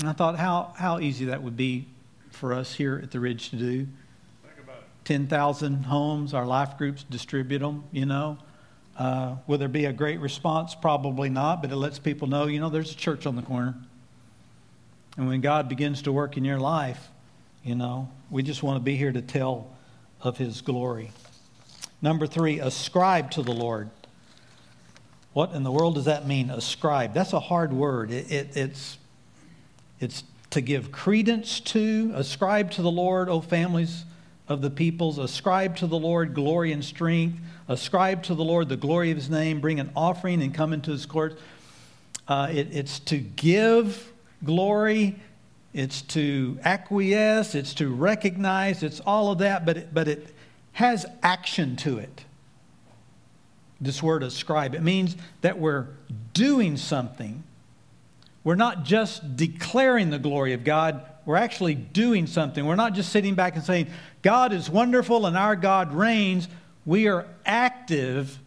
and 0.00 0.08
I 0.08 0.12
thought 0.12 0.38
how, 0.38 0.72
how 0.76 0.98
easy 1.00 1.26
that 1.26 1.42
would 1.42 1.56
be 1.56 1.86
for 2.30 2.52
us 2.52 2.74
here 2.74 3.00
at 3.02 3.10
the 3.10 3.20
Ridge 3.20 3.50
to 3.50 3.56
do. 3.56 3.88
10,000 5.04 5.84
homes, 5.84 6.34
our 6.34 6.44
life 6.44 6.76
groups 6.76 7.04
distribute 7.04 7.60
them, 7.60 7.84
you 7.92 8.04
know. 8.04 8.38
Uh, 8.98 9.36
will 9.46 9.56
there 9.56 9.68
be 9.68 9.84
a 9.84 9.92
great 9.92 10.18
response? 10.18 10.74
Probably 10.74 11.28
not, 11.28 11.62
but 11.62 11.70
it 11.70 11.76
lets 11.76 11.98
people 11.98 12.26
know, 12.26 12.46
you 12.46 12.58
know, 12.58 12.70
there's 12.70 12.90
a 12.90 12.96
church 12.96 13.24
on 13.24 13.36
the 13.36 13.42
corner. 13.42 13.76
And 15.16 15.28
when 15.28 15.40
God 15.40 15.68
begins 15.68 16.02
to 16.02 16.12
work 16.12 16.36
in 16.36 16.44
your 16.44 16.58
life, 16.58 17.08
you 17.62 17.74
know, 17.74 18.10
we 18.30 18.42
just 18.42 18.62
want 18.62 18.78
to 18.78 18.82
be 18.82 18.96
here 18.96 19.12
to 19.12 19.22
tell 19.22 19.70
of 20.20 20.38
his 20.38 20.60
glory. 20.60 21.12
Number 22.02 22.26
three, 22.26 22.58
ascribe 22.58 23.30
to 23.32 23.42
the 23.42 23.52
Lord. 23.52 23.90
What 25.32 25.52
in 25.52 25.62
the 25.62 25.72
world 25.72 25.94
does 25.94 26.06
that 26.06 26.26
mean, 26.26 26.50
ascribe? 26.50 27.14
That's 27.14 27.32
a 27.32 27.40
hard 27.40 27.72
word. 27.72 28.10
It, 28.10 28.30
it, 28.30 28.56
it's 28.56 28.98
it's 30.00 30.24
to 30.50 30.60
give 30.60 30.92
credence 30.92 31.60
to, 31.60 32.12
ascribe 32.14 32.70
to 32.72 32.82
the 32.82 32.90
Lord, 32.90 33.28
O 33.28 33.40
families 33.40 34.04
of 34.48 34.62
the 34.62 34.70
peoples, 34.70 35.18
ascribe 35.18 35.76
to 35.76 35.86
the 35.86 35.98
Lord 35.98 36.34
glory 36.34 36.72
and 36.72 36.84
strength, 36.84 37.40
ascribe 37.68 38.22
to 38.24 38.34
the 38.34 38.44
Lord 38.44 38.68
the 38.68 38.76
glory 38.76 39.10
of 39.10 39.16
his 39.16 39.28
name, 39.28 39.60
bring 39.60 39.80
an 39.80 39.90
offering 39.96 40.42
and 40.42 40.54
come 40.54 40.72
into 40.72 40.92
his 40.92 41.04
courts. 41.04 41.40
Uh, 42.28 42.48
it, 42.50 42.68
it's 42.72 43.00
to 43.00 43.18
give 43.18 44.12
glory, 44.44 45.16
it's 45.72 46.02
to 46.02 46.58
acquiesce, 46.64 47.54
it's 47.54 47.74
to 47.74 47.92
recognize, 47.92 48.82
it's 48.82 49.00
all 49.00 49.30
of 49.32 49.38
that, 49.38 49.66
but 49.66 49.76
it, 49.76 49.94
but 49.94 50.08
it 50.08 50.28
has 50.72 51.06
action 51.22 51.76
to 51.76 51.98
it. 51.98 52.24
This 53.80 54.02
word 54.02 54.22
ascribe, 54.22 54.74
it 54.74 54.82
means 54.82 55.16
that 55.42 55.58
we're 55.58 55.88
doing 56.32 56.76
something 56.76 57.42
we're 58.46 58.54
not 58.54 58.84
just 58.84 59.34
declaring 59.34 60.10
the 60.10 60.20
glory 60.20 60.52
of 60.52 60.62
God, 60.62 61.04
we're 61.24 61.34
actually 61.34 61.74
doing 61.74 62.28
something. 62.28 62.64
We're 62.64 62.76
not 62.76 62.92
just 62.92 63.10
sitting 63.10 63.34
back 63.34 63.56
and 63.56 63.64
saying, 63.64 63.88
God 64.22 64.52
is 64.52 64.70
wonderful 64.70 65.26
and 65.26 65.36
our 65.36 65.56
God 65.56 65.92
reigns. 65.92 66.46
We 66.84 67.08
are 67.08 67.26
active 67.44 68.38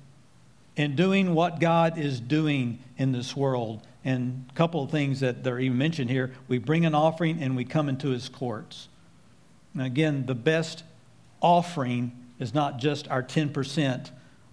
in 0.77 0.95
doing 0.95 1.35
what 1.35 1.59
God 1.59 1.97
is 1.97 2.21
doing 2.21 2.79
in 2.97 3.11
this 3.11 3.35
world. 3.35 3.85
And 4.05 4.45
a 4.49 4.53
couple 4.53 4.81
of 4.81 4.89
things 4.89 5.19
that 5.19 5.45
are 5.45 5.59
even 5.59 5.77
mentioned 5.77 6.09
here 6.09 6.33
we 6.47 6.59
bring 6.59 6.85
an 6.85 6.95
offering 6.95 7.43
and 7.43 7.57
we 7.57 7.65
come 7.65 7.89
into 7.89 8.07
his 8.07 8.29
courts. 8.29 8.87
And 9.73 9.83
again, 9.83 10.25
the 10.25 10.33
best 10.33 10.85
offering 11.41 12.13
is 12.39 12.53
not 12.53 12.77
just 12.77 13.09
our 13.09 13.21
10% 13.21 14.11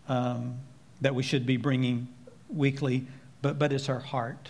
um, 0.08 0.58
that 1.02 1.14
we 1.14 1.22
should 1.22 1.46
be 1.46 1.56
bringing 1.56 2.08
weekly, 2.48 3.06
but, 3.42 3.60
but 3.60 3.72
it's 3.72 3.88
our 3.88 4.00
heart. 4.00 4.48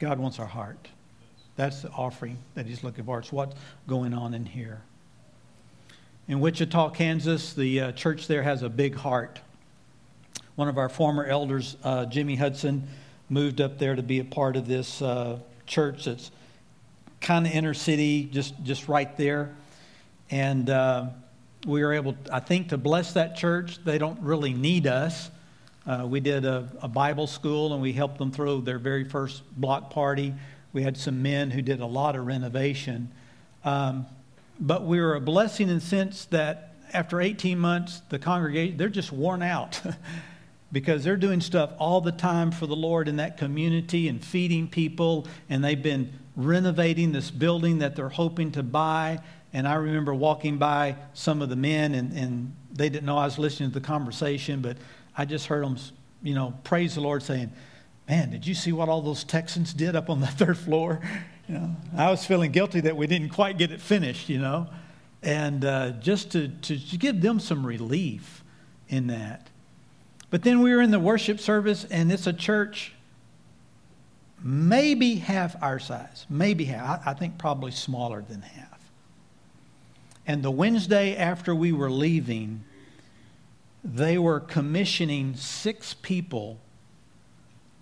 God 0.00 0.18
wants 0.18 0.38
our 0.38 0.46
heart. 0.46 0.88
That's 1.56 1.82
the 1.82 1.90
offering 1.90 2.38
that 2.54 2.64
He's 2.64 2.82
looking 2.82 3.04
for. 3.04 3.18
It's 3.18 3.30
what's 3.30 3.54
going 3.86 4.14
on 4.14 4.32
in 4.32 4.46
here. 4.46 4.80
In 6.26 6.40
Wichita, 6.40 6.90
Kansas, 6.90 7.52
the 7.52 7.80
uh, 7.80 7.92
church 7.92 8.26
there 8.26 8.42
has 8.42 8.62
a 8.62 8.70
big 8.70 8.94
heart. 8.94 9.40
One 10.54 10.68
of 10.68 10.78
our 10.78 10.88
former 10.88 11.26
elders, 11.26 11.76
uh, 11.84 12.06
Jimmy 12.06 12.36
Hudson, 12.36 12.88
moved 13.28 13.60
up 13.60 13.78
there 13.78 13.94
to 13.94 14.02
be 14.02 14.20
a 14.20 14.24
part 14.24 14.56
of 14.56 14.66
this 14.66 15.02
uh, 15.02 15.38
church 15.66 16.06
that's 16.06 16.30
kind 17.20 17.46
of 17.46 17.52
inner 17.52 17.74
city, 17.74 18.24
just, 18.24 18.54
just 18.62 18.88
right 18.88 19.14
there. 19.18 19.54
And 20.30 20.70
uh, 20.70 21.08
we 21.66 21.84
were 21.84 21.92
able, 21.92 22.16
I 22.32 22.40
think, 22.40 22.70
to 22.70 22.78
bless 22.78 23.12
that 23.12 23.36
church. 23.36 23.84
They 23.84 23.98
don't 23.98 24.20
really 24.22 24.54
need 24.54 24.86
us. 24.86 25.30
Uh, 25.90 26.06
we 26.06 26.20
did 26.20 26.44
a, 26.44 26.70
a, 26.82 26.86
Bible 26.86 27.26
school 27.26 27.72
and 27.72 27.82
we 27.82 27.92
helped 27.92 28.18
them 28.18 28.30
through 28.30 28.60
their 28.60 28.78
very 28.78 29.02
first 29.02 29.42
block 29.60 29.90
party. 29.90 30.32
We 30.72 30.84
had 30.84 30.96
some 30.96 31.20
men 31.20 31.50
who 31.50 31.62
did 31.62 31.80
a 31.80 31.86
lot 31.86 32.14
of 32.14 32.24
renovation. 32.26 33.10
Um, 33.64 34.06
but 34.60 34.86
we 34.86 35.00
were 35.00 35.16
a 35.16 35.20
blessing 35.20 35.68
in 35.68 35.74
the 35.74 35.80
sense 35.80 36.26
that 36.26 36.74
after 36.92 37.20
18 37.20 37.58
months, 37.58 38.02
the 38.08 38.20
congregation, 38.20 38.76
they're 38.76 38.88
just 38.88 39.10
worn 39.10 39.42
out 39.42 39.80
because 40.72 41.02
they're 41.02 41.16
doing 41.16 41.40
stuff 41.40 41.72
all 41.76 42.00
the 42.00 42.12
time 42.12 42.52
for 42.52 42.68
the 42.68 42.76
Lord 42.76 43.08
in 43.08 43.16
that 43.16 43.36
community 43.36 44.06
and 44.06 44.24
feeding 44.24 44.68
people. 44.68 45.26
And 45.48 45.64
they've 45.64 45.82
been 45.82 46.12
renovating 46.36 47.10
this 47.10 47.32
building 47.32 47.80
that 47.80 47.96
they're 47.96 48.10
hoping 48.10 48.52
to 48.52 48.62
buy. 48.62 49.18
And 49.52 49.66
I 49.66 49.74
remember 49.74 50.14
walking 50.14 50.56
by 50.56 50.94
some 51.14 51.42
of 51.42 51.48
the 51.48 51.56
men, 51.56 51.96
and, 51.96 52.12
and 52.12 52.54
they 52.72 52.88
didn't 52.88 53.06
know 53.06 53.18
I 53.18 53.24
was 53.24 53.40
listening 53.40 53.70
to 53.70 53.80
the 53.80 53.84
conversation, 53.84 54.60
but 54.62 54.76
I 55.16 55.24
just 55.24 55.46
heard 55.46 55.64
them, 55.64 55.76
you 56.22 56.34
know, 56.34 56.54
praise 56.64 56.94
the 56.94 57.00
Lord 57.00 57.22
saying, 57.22 57.52
Man, 58.08 58.30
did 58.30 58.44
you 58.44 58.54
see 58.54 58.72
what 58.72 58.88
all 58.88 59.02
those 59.02 59.22
Texans 59.22 59.72
did 59.72 59.94
up 59.94 60.10
on 60.10 60.20
the 60.20 60.26
third 60.40 60.58
floor? 60.58 61.00
You 61.48 61.54
know, 61.54 61.76
I 61.96 62.10
was 62.10 62.24
feeling 62.24 62.50
guilty 62.50 62.80
that 62.80 62.96
we 62.96 63.06
didn't 63.06 63.30
quite 63.30 63.56
get 63.56 63.70
it 63.70 63.80
finished, 63.80 64.28
you 64.28 64.38
know, 64.38 64.66
and 65.22 65.64
uh, 65.64 65.90
just 65.92 66.32
to, 66.32 66.48
to 66.48 66.76
give 66.76 67.20
them 67.20 67.38
some 67.38 67.64
relief 67.64 68.42
in 68.88 69.06
that. 69.08 69.48
But 70.30 70.42
then 70.42 70.60
we 70.60 70.74
were 70.74 70.80
in 70.80 70.90
the 70.90 71.00
worship 71.00 71.40
service, 71.40 71.84
and 71.84 72.10
it's 72.10 72.26
a 72.26 72.32
church 72.32 72.94
maybe 74.42 75.16
half 75.16 75.60
our 75.62 75.78
size, 75.78 76.26
maybe 76.28 76.64
half, 76.64 77.06
I, 77.06 77.10
I 77.10 77.14
think 77.14 77.38
probably 77.38 77.72
smaller 77.72 78.22
than 78.22 78.42
half. 78.42 78.90
And 80.26 80.42
the 80.42 80.50
Wednesday 80.50 81.16
after 81.16 81.54
we 81.54 81.72
were 81.72 81.90
leaving, 81.90 82.64
they 83.82 84.18
were 84.18 84.40
commissioning 84.40 85.34
six 85.34 85.94
people 85.94 86.58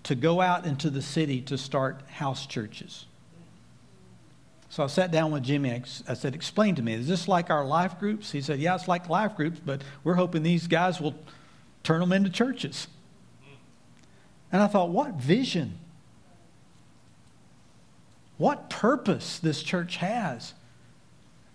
to 0.04 0.14
go 0.14 0.40
out 0.40 0.64
into 0.64 0.90
the 0.90 1.02
city 1.02 1.40
to 1.42 1.58
start 1.58 2.02
house 2.08 2.46
churches. 2.46 3.06
So 4.70 4.84
I 4.84 4.86
sat 4.86 5.10
down 5.10 5.30
with 5.30 5.42
Jimmy. 5.42 5.82
I 6.06 6.14
said, 6.14 6.34
Explain 6.34 6.74
to 6.76 6.82
me, 6.82 6.94
is 6.94 7.08
this 7.08 7.26
like 7.26 7.50
our 7.50 7.64
life 7.64 7.98
groups? 7.98 8.30
He 8.30 8.40
said, 8.40 8.60
Yeah, 8.60 8.74
it's 8.74 8.86
like 8.88 9.08
life 9.08 9.34
groups, 9.36 9.60
but 9.64 9.82
we're 10.04 10.14
hoping 10.14 10.42
these 10.42 10.66
guys 10.66 11.00
will 11.00 11.14
turn 11.82 12.00
them 12.00 12.12
into 12.12 12.30
churches. 12.30 12.86
And 14.52 14.62
I 14.62 14.66
thought, 14.66 14.90
What 14.90 15.14
vision? 15.14 15.78
What 18.36 18.70
purpose 18.70 19.38
this 19.38 19.62
church 19.62 19.96
has? 19.96 20.54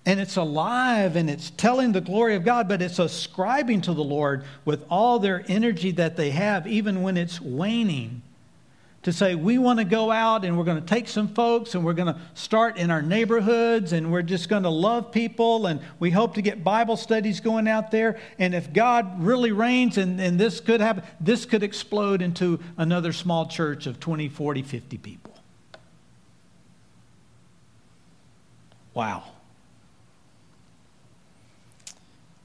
And 0.05 0.19
it's 0.19 0.35
alive 0.35 1.15
and 1.15 1.29
it's 1.29 1.49
telling 1.51 1.93
the 1.93 2.01
glory 2.01 2.35
of 2.35 2.43
God, 2.43 2.67
but 2.67 2.81
it's 2.81 2.99
ascribing 2.99 3.81
to 3.81 3.93
the 3.93 4.03
Lord 4.03 4.43
with 4.65 4.85
all 4.89 5.19
their 5.19 5.45
energy 5.47 5.91
that 5.91 6.17
they 6.17 6.31
have, 6.31 6.67
even 6.67 7.01
when 7.01 7.15
it's 7.15 7.39
waning. 7.39 8.21
to 9.03 9.13
say 9.13 9.35
we 9.35 9.57
want 9.57 9.79
to 9.79 9.85
go 9.85 10.11
out 10.11 10.43
and 10.43 10.57
we're 10.57 10.63
going 10.65 10.79
to 10.79 10.85
take 10.85 11.07
some 11.07 11.27
folks 11.29 11.75
and 11.75 11.85
we're 11.85 11.93
going 11.93 12.13
to 12.13 12.19
start 12.33 12.77
in 12.77 12.91
our 12.91 13.01
neighborhoods 13.01 13.93
and 13.93 14.11
we're 14.11 14.21
just 14.21 14.49
going 14.49 14.63
to 14.63 14.69
love 14.69 15.11
people 15.11 15.67
and 15.67 15.79
we 15.99 16.09
hope 16.11 16.35
to 16.35 16.41
get 16.41 16.63
Bible 16.63 16.97
studies 16.97 17.39
going 17.39 17.67
out 17.67 17.91
there. 17.91 18.19
And 18.39 18.53
if 18.53 18.73
God 18.73 19.21
really 19.23 19.51
reigns 19.53 19.97
and, 19.97 20.19
and 20.19 20.37
this 20.37 20.59
could 20.59 20.81
happen, 20.81 21.03
this 21.21 21.45
could 21.45 21.63
explode 21.63 22.21
into 22.21 22.59
another 22.77 23.13
small 23.13 23.45
church 23.45 23.87
of 23.87 24.01
20, 24.01 24.27
40, 24.27 24.63
50 24.63 24.97
people. 24.97 25.33
Wow. 28.93 29.32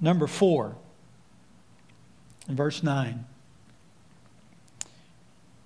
Number 0.01 0.27
four, 0.27 0.77
in 2.49 2.57
verse 2.57 2.83
9. 2.83 3.25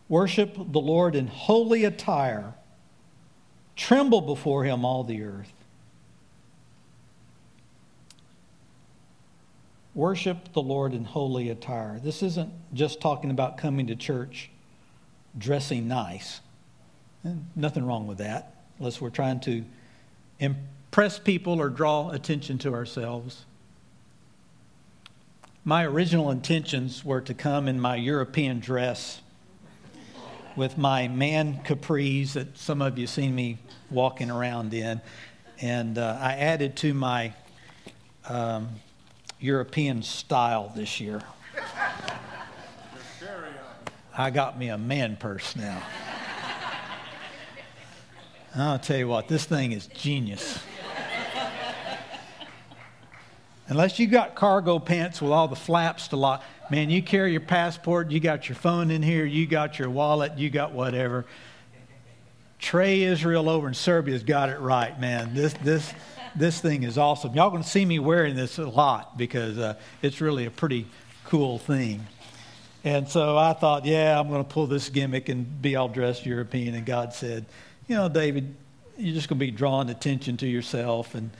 Worship 0.09 0.55
the 0.57 0.81
Lord 0.81 1.15
in 1.15 1.27
holy 1.27 1.85
attire. 1.85 2.55
Tremble 3.77 4.21
before 4.21 4.65
him, 4.65 4.85
all 4.85 5.05
the 5.05 5.23
earth. 5.23 5.53
Worship 9.95 10.53
the 10.53 10.63
Lord 10.63 10.95
in 10.95 11.05
holy 11.05 11.51
attire. 11.51 12.01
This 12.03 12.23
isn't 12.23 12.53
just 12.73 13.01
talking 13.01 13.31
about 13.31 13.59
coming 13.59 13.87
to 13.89 13.97
church 13.97 14.51
dressing 15.37 15.89
nice. 15.89 16.41
Eh, 17.25 17.33
nothing 17.57 17.87
wrong 17.87 18.07
with 18.07 18.19
that, 18.19 18.57
unless 18.79 19.01
we're 19.01 19.11
trying 19.11 19.41
to 19.41 19.65
impress 20.41 21.19
people 21.19 21.61
or 21.61 21.69
draw 21.69 22.11
attention 22.11 22.59
to 22.59 22.75
ourselves. 22.75 23.45
My 25.65 25.85
original 25.85 26.33
intentions 26.33 27.05
were 27.05 27.21
to 27.21 27.35
come 27.35 27.69
in 27.69 27.79
my 27.79 27.95
European 27.95 28.59
dress 28.59 29.21
with 30.57 30.77
my 30.77 31.07
man 31.07 31.61
capris 31.65 32.33
that 32.33 32.59
some 32.59 32.83
of 32.83 32.99
you 32.99 33.07
seen 33.07 33.33
me 33.33 33.59
walking 33.89 34.29
around 34.29 34.75
in. 34.75 35.01
And 35.61 35.99
uh, 35.99 36.19
I 36.21 36.33
added 36.33 36.75
to 36.79 36.93
my 36.95 37.33
um, 38.29 38.71
European 39.39 40.03
style 40.03 40.73
this 40.75 41.01
year. 41.01 41.23
I 44.19 44.31
got 44.31 44.59
me 44.59 44.69
a 44.69 44.79
man 44.79 45.17
purse 45.17 45.55
now. 45.55 45.81
I'll 48.57 48.81
tell 48.81 48.99
you 48.99 49.07
what, 49.07 49.29
this 49.29 49.45
thing 49.45 49.71
is 49.71 49.87
genius. 49.87 50.59
Unless 53.73 53.99
you 53.99 54.07
got 54.07 54.35
cargo 54.35 54.79
pants 54.79 55.23
with 55.23 55.33
all 55.33 55.49
the 55.49 55.57
flaps 55.57 56.09
to 56.09 56.17
lock, 56.17 56.45
Man, 56.73 56.89
you 56.89 57.03
carry 57.03 57.33
your 57.33 57.41
passport, 57.41 58.11
you 58.11 58.21
got 58.21 58.49
your 58.49 58.57
phone 58.57 58.91
in 58.91 59.03
here, 59.03 59.27
you 59.27 59.47
got 59.47 59.79
your 59.79 59.91
wallet, 59.91 60.39
you 60.39 60.49
got 60.49 60.73
whatever. 60.73 61.27
Trey 62.59 63.03
Israel 63.03 63.51
over 63.51 63.69
in 63.69 63.75
Serbia's 63.75 64.23
got 64.23 64.49
it 64.49 64.59
right, 64.59 64.99
man. 64.99 65.35
This, 65.35 65.53
this, 65.55 65.93
this 66.35 66.61
thing 66.61 66.83
is 66.83 66.97
awesome. 66.97 67.35
Y'all 67.35 67.51
to 67.63 67.69
see 67.69 67.85
me 67.85 67.99
wearing 67.99 68.37
this 68.37 68.59
a 68.59 68.67
lot 68.67 69.19
because 69.19 69.59
uh, 69.59 69.75
it's 70.01 70.21
really 70.21 70.47
a 70.47 70.51
pretty 70.51 70.87
cool 71.25 71.59
thing. 71.59 72.07
And 72.85 73.09
so 73.09 73.37
I 73.37 73.53
thought, 73.53 73.85
yeah, 73.85 74.19
I'm 74.19 74.29
to 74.43 74.49
pull 74.49 74.67
this 74.67 74.89
gimmick 74.89 75.29
and 75.29 75.61
be 75.61 75.77
all 75.77 75.89
dressed 75.89 76.25
European. 76.25 76.75
And 76.75 76.87
God 76.87 77.13
said, 77.13 77.45
you 77.89 77.97
know, 77.97 78.09
David, 78.09 78.55
you're 78.97 79.15
just 79.15 79.29
to 79.41 79.45
be 79.47 79.51
drawing 79.51 79.91
attention 79.91 80.37
to 80.39 80.47
yourself, 80.47 81.15
and 81.15 81.31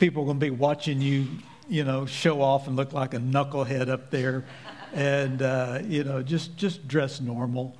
people 0.00 0.24
are 0.24 0.26
to 0.34 0.34
be 0.34 0.50
watching 0.50 1.00
you, 1.00 1.26
you 1.68 1.84
know, 1.84 2.06
show 2.06 2.42
off 2.42 2.66
and 2.66 2.76
look 2.76 2.92
like 2.92 3.14
a 3.14 3.18
knucklehead 3.18 3.88
up 3.88 4.10
there. 4.10 4.44
And 4.92 5.42
uh, 5.42 5.80
you 5.84 6.04
know 6.04 6.22
just 6.22 6.56
just 6.56 6.86
dress 6.86 7.20
normal 7.20 7.76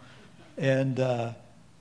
and 0.56 0.98
uh, 0.98 1.32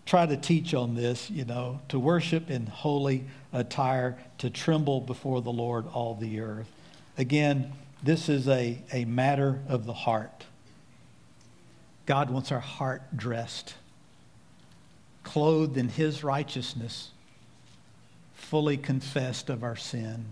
try 0.05 0.25
to 0.25 0.37
teach 0.37 0.75
on 0.75 0.93
this 0.93 1.29
you 1.31 1.43
know 1.43 1.79
to 1.89 1.97
worship 1.97 2.51
in 2.51 2.67
holy 2.67 3.25
attire 3.51 4.17
to 4.37 4.51
tremble 4.51 5.01
before 5.01 5.41
the 5.41 5.51
lord 5.51 5.87
all 5.87 6.13
the 6.13 6.39
earth. 6.39 6.67
Again 7.17 7.73
this 8.03 8.29
is 8.29 8.47
a, 8.47 8.77
a 8.91 9.05
matter 9.05 9.61
of 9.69 9.85
the 9.85 9.93
heart. 9.93 10.43
God 12.05 12.29
wants 12.29 12.51
our 12.51 12.59
heart 12.59 13.01
dressed 13.15 13.73
clothed 15.23 15.77
in 15.77 15.87
his 15.87 16.23
righteousness 16.23 17.09
fully 18.33 18.77
confessed 18.77 19.49
of 19.49 19.63
our 19.63 19.75
sin 19.75 20.25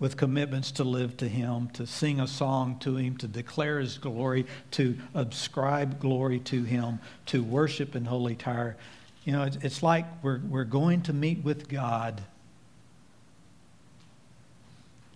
with 0.00 0.16
commitments 0.16 0.70
to 0.72 0.84
live 0.84 1.16
to 1.16 1.28
Him, 1.28 1.68
to 1.70 1.86
sing 1.86 2.20
a 2.20 2.26
song 2.26 2.78
to 2.80 2.96
Him, 2.96 3.16
to 3.16 3.26
declare 3.26 3.80
His 3.80 3.98
glory, 3.98 4.46
to 4.72 4.96
ascribe 5.14 5.98
glory 5.98 6.38
to 6.40 6.62
Him, 6.62 7.00
to 7.26 7.42
worship 7.42 7.96
in 7.96 8.04
holy 8.04 8.34
attire. 8.34 8.76
You 9.24 9.32
know, 9.32 9.42
it's, 9.42 9.56
it's 9.56 9.82
like 9.82 10.06
we're, 10.22 10.40
we're 10.48 10.64
going 10.64 11.02
to 11.02 11.12
meet 11.12 11.42
with 11.42 11.68
God 11.68 12.22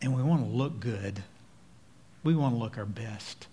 and 0.03 0.17
we 0.17 0.23
want 0.23 0.45
to 0.45 0.51
look 0.51 0.81
good. 0.81 1.23
We 2.25 2.35
want 2.35 2.55
to 2.55 2.59
look 2.59 2.77
our 2.77 2.85
best. 2.85 3.47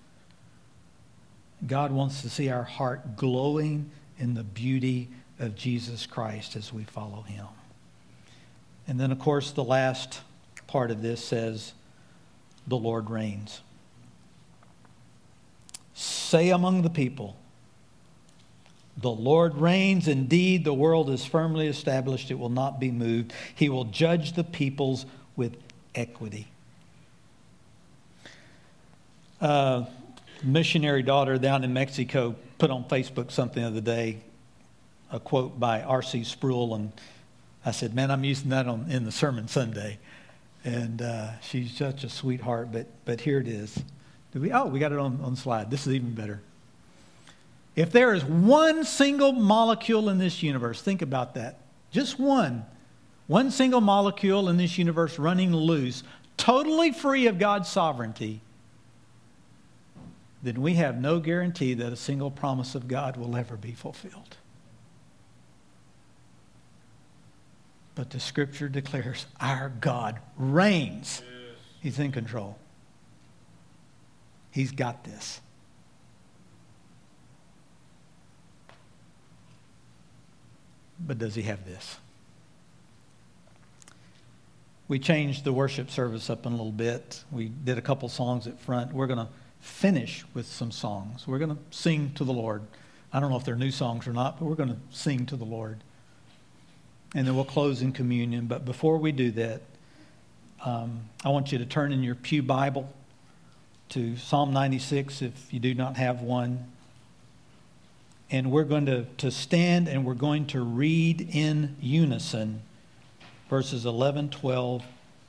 God 1.65 1.91
wants 1.91 2.23
to 2.23 2.29
see 2.29 2.49
our 2.49 2.63
heart 2.63 3.15
glowing 3.15 3.91
in 4.17 4.33
the 4.33 4.43
beauty 4.43 5.09
of 5.37 5.55
Jesus 5.55 6.05
Christ 6.05 6.55
as 6.55 6.73
we 6.73 6.83
follow 6.83 7.21
Him. 7.21 7.45
And 8.87 8.99
then, 8.99 9.11
of 9.11 9.19
course, 9.19 9.51
the 9.51 9.63
last 9.63 10.21
part 10.69 10.91
of 10.91 11.01
this 11.01 11.23
says, 11.23 11.73
The 12.67 12.77
Lord 12.77 13.09
reigns. 13.09 13.61
Say 15.95 16.49
among 16.49 16.83
the 16.83 16.91
people, 16.91 17.35
The 18.95 19.09
Lord 19.09 19.55
reigns. 19.55 20.07
Indeed, 20.07 20.63
the 20.63 20.73
world 20.73 21.09
is 21.09 21.25
firmly 21.25 21.67
established, 21.67 22.29
it 22.29 22.37
will 22.37 22.49
not 22.49 22.79
be 22.79 22.91
moved. 22.91 23.33
He 23.55 23.67
will 23.67 23.85
judge 23.85 24.33
the 24.33 24.43
peoples 24.43 25.07
with 25.35 25.57
equity. 25.95 26.47
Uh, 29.41 29.85
missionary 30.43 31.01
daughter 31.01 31.39
down 31.39 31.63
in 31.63 31.73
Mexico 31.73 32.35
put 32.59 32.69
on 32.69 32.83
Facebook 32.83 33.31
something 33.31 33.63
the 33.63 33.69
other 33.69 33.81
day, 33.81 34.21
a 35.11 35.19
quote 35.19 35.59
by 35.59 35.81
R.C. 35.81 36.25
Sproul, 36.25 36.75
and 36.75 36.91
I 37.65 37.71
said, 37.71 37.95
Man, 37.95 38.11
I'm 38.11 38.23
using 38.23 38.49
that 38.51 38.67
on, 38.67 38.85
in 38.91 39.05
the 39.05 39.11
sermon 39.11 39.47
Sunday 39.47 39.97
and 40.63 41.01
uh, 41.01 41.39
she's 41.41 41.71
such 41.75 42.03
a 42.03 42.09
sweetheart. 42.09 42.71
But 42.71 42.87
but 43.05 43.21
here 43.21 43.39
it 43.39 43.47
is. 43.47 43.81
Do 44.33 44.41
we? 44.41 44.51
Oh, 44.51 44.65
we 44.65 44.79
got 44.79 44.91
it 44.91 44.99
on 44.99 45.19
on 45.21 45.35
slide. 45.35 45.71
This 45.71 45.87
is 45.87 45.93
even 45.93 46.13
better. 46.13 46.41
If 47.75 47.91
there 47.91 48.13
is 48.13 48.25
one 48.25 48.83
single 48.83 49.31
molecule 49.31 50.09
in 50.09 50.17
this 50.17 50.43
universe, 50.43 50.81
think 50.81 51.01
about 51.01 51.35
that. 51.35 51.59
Just 51.91 52.19
one, 52.19 52.65
one 53.27 53.51
single 53.51 53.81
molecule 53.81 54.49
in 54.49 54.57
this 54.57 54.77
universe 54.77 55.17
running 55.17 55.55
loose, 55.55 56.03
totally 56.35 56.91
free 56.91 57.27
of 57.27 57.39
God's 57.39 57.69
sovereignty. 57.69 58.41
Then 60.43 60.61
we 60.61 60.75
have 60.75 60.99
no 60.99 61.19
guarantee 61.19 61.73
that 61.75 61.91
a 61.91 61.97
single 61.97 62.31
promise 62.31 62.75
of 62.75 62.87
God 62.87 63.17
will 63.17 63.35
ever 63.35 63.55
be 63.55 63.71
fulfilled. 63.71 64.37
But 67.99 68.11
the 68.11 68.19
scripture 68.21 68.69
declares 68.69 69.25
our 69.41 69.73
God 69.81 70.21
reigns. 70.37 71.21
He's 71.81 71.99
in 71.99 72.13
control. 72.13 72.57
He's 74.51 74.71
got 74.71 75.03
this. 75.03 75.41
But 80.97 81.17
does 81.17 81.35
he 81.35 81.41
have 81.41 81.65
this? 81.65 81.97
We 84.87 84.97
changed 84.97 85.43
the 85.43 85.51
worship 85.51 85.91
service 85.91 86.29
up 86.29 86.45
in 86.45 86.53
a 86.53 86.55
little 86.55 86.71
bit. 86.71 87.21
We 87.33 87.49
did 87.49 87.77
a 87.77 87.81
couple 87.81 88.07
songs 88.07 88.47
at 88.47 88.61
front. 88.61 88.93
We're 88.93 89.07
going 89.07 89.19
to 89.19 89.27
finish 89.59 90.23
with 90.33 90.45
some 90.45 90.71
songs. 90.71 91.27
We're 91.27 91.39
going 91.39 91.57
to 91.57 91.61
sing 91.69 92.13
to 92.15 92.23
the 92.23 92.31
Lord. 92.31 92.61
I 93.11 93.19
don't 93.19 93.29
know 93.29 93.35
if 93.35 93.43
they're 93.43 93.57
new 93.57 93.71
songs 93.71 94.07
or 94.07 94.13
not, 94.13 94.39
but 94.39 94.45
we're 94.45 94.55
going 94.55 94.69
to 94.69 94.79
sing 94.89 95.25
to 95.25 95.35
the 95.35 95.43
Lord 95.43 95.83
and 97.15 97.27
then 97.27 97.35
we'll 97.35 97.45
close 97.45 97.81
in 97.81 97.91
communion. 97.91 98.45
But 98.45 98.65
before 98.65 98.97
we 98.97 99.11
do 99.11 99.31
that, 99.31 99.61
um, 100.63 101.01
I 101.23 101.29
want 101.29 101.51
you 101.51 101.57
to 101.57 101.65
turn 101.65 101.91
in 101.91 102.03
your 102.03 102.15
Pew 102.15 102.43
Bible 102.43 102.91
to 103.89 104.17
Psalm 104.17 104.53
96 104.53 105.21
if 105.21 105.53
you 105.53 105.59
do 105.59 105.73
not 105.73 105.97
have 105.97 106.21
one. 106.21 106.65
And 108.31 108.51
we're 108.51 108.63
going 108.63 108.85
to, 108.85 109.05
to 109.17 109.31
stand 109.31 109.87
and 109.87 110.05
we're 110.05 110.13
going 110.13 110.45
to 110.47 110.61
read 110.61 111.29
in 111.31 111.75
unison 111.81 112.61
verses 113.49 113.85
11, 113.85 114.29
12, 114.29 114.83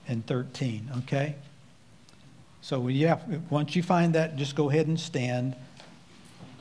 and 0.07 0.27
13, 0.27 0.90
okay? 0.99 1.35
So, 2.61 2.88
yeah, 2.88 3.19
once 3.49 3.75
you 3.75 3.83
find 3.83 4.14
that, 4.14 4.37
just 4.37 4.55
go 4.55 4.69
ahead 4.69 4.87
and 4.87 5.01
stand. 5.01 5.57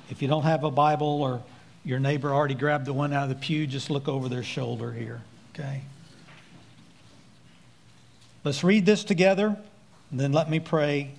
If 0.10 0.22
you 0.22 0.28
don't 0.30 0.44
have 0.44 0.64
a 0.64 0.72
Bible 0.72 1.22
or 1.22 1.44
your 1.90 2.00
neighbor 2.00 2.32
already 2.32 2.54
grabbed 2.54 2.86
the 2.86 2.94
one 2.94 3.12
out 3.14 3.24
of 3.24 3.30
the 3.30 3.36
pew, 3.36 3.66
just 3.66 3.90
look 3.90 4.08
over 4.08 4.30
their 4.30 4.44
shoulder 4.44 4.92
here, 4.92 5.22
okay? 5.54 5.82
Let's 8.44 8.64
read 8.64 8.86
this 8.86 9.04
together, 9.04 9.58
and 10.12 10.20
then 10.20 10.32
let 10.32 10.52
me 10.52 10.60
pray, 10.60 11.10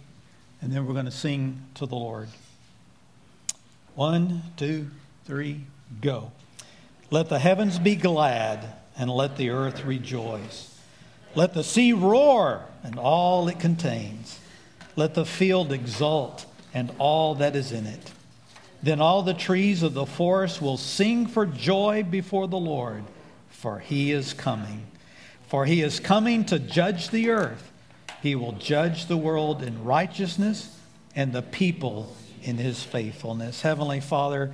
and 0.63 0.73
then 0.73 0.87
we're 0.87 0.93
going 0.93 1.07
to 1.07 1.11
sing 1.11 1.61
to 1.75 1.87
the 1.87 1.97
Lord. 1.97 2.29
One, 3.97 4.43
two, 4.57 4.87
three, 5.25 5.63
Go. 6.01 6.31
Let 7.11 7.29
the 7.29 7.41
heavens 7.41 7.81
be 7.81 7.97
glad 7.97 8.65
and 8.97 9.11
let 9.11 9.37
the 9.37 9.51
earth 9.51 9.85
rejoice. 9.85 10.79
Let 11.35 11.53
the 11.53 11.65
sea 11.65 11.93
roar 11.93 12.65
and 12.85 12.97
all 12.97 13.49
it 13.49 13.59
contains. 13.59 14.39
Let 14.95 15.15
the 15.15 15.27
field 15.27 15.73
exult 15.73 16.47
and 16.73 16.93
all 17.01 17.35
that 17.35 17.57
is 17.57 17.73
in 17.73 17.87
it. 17.87 18.13
Then 18.83 19.01
all 19.01 19.23
the 19.23 19.35
trees 19.35 19.83
of 19.83 19.95
the 19.95 20.07
forest 20.07 20.63
will 20.63 20.77
sing 20.77 21.27
for 21.27 21.45
joy 21.45 22.03
before 22.03 22.49
the 22.49 22.59
Lord, 22.59 23.05
for 23.51 23.79
he 23.79 24.11
is 24.11 24.33
coming. 24.33 24.87
For 25.49 25.67
he 25.67 25.83
is 25.83 26.01
coming 26.01 26.45
to 26.47 26.59
judge 26.59 27.11
the 27.11 27.31
earth. 27.31 27.71
He 28.23 28.35
will 28.35 28.53
judge 28.53 29.07
the 29.07 29.17
world 29.17 29.63
in 29.63 29.85
righteousness 29.85 30.79
and 31.15 31.33
the 31.33 31.43
people 31.43 32.15
in 32.43 32.57
his 32.57 32.83
faithfulness. 32.83 33.61
Heavenly 33.63 34.01
Father, 34.01 34.53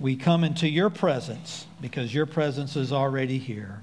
we 0.00 0.16
come 0.16 0.42
into 0.42 0.68
your 0.68 0.90
presence 0.90 1.66
because 1.80 2.14
your 2.14 2.26
presence 2.26 2.76
is 2.76 2.92
already 2.92 3.38
here. 3.38 3.82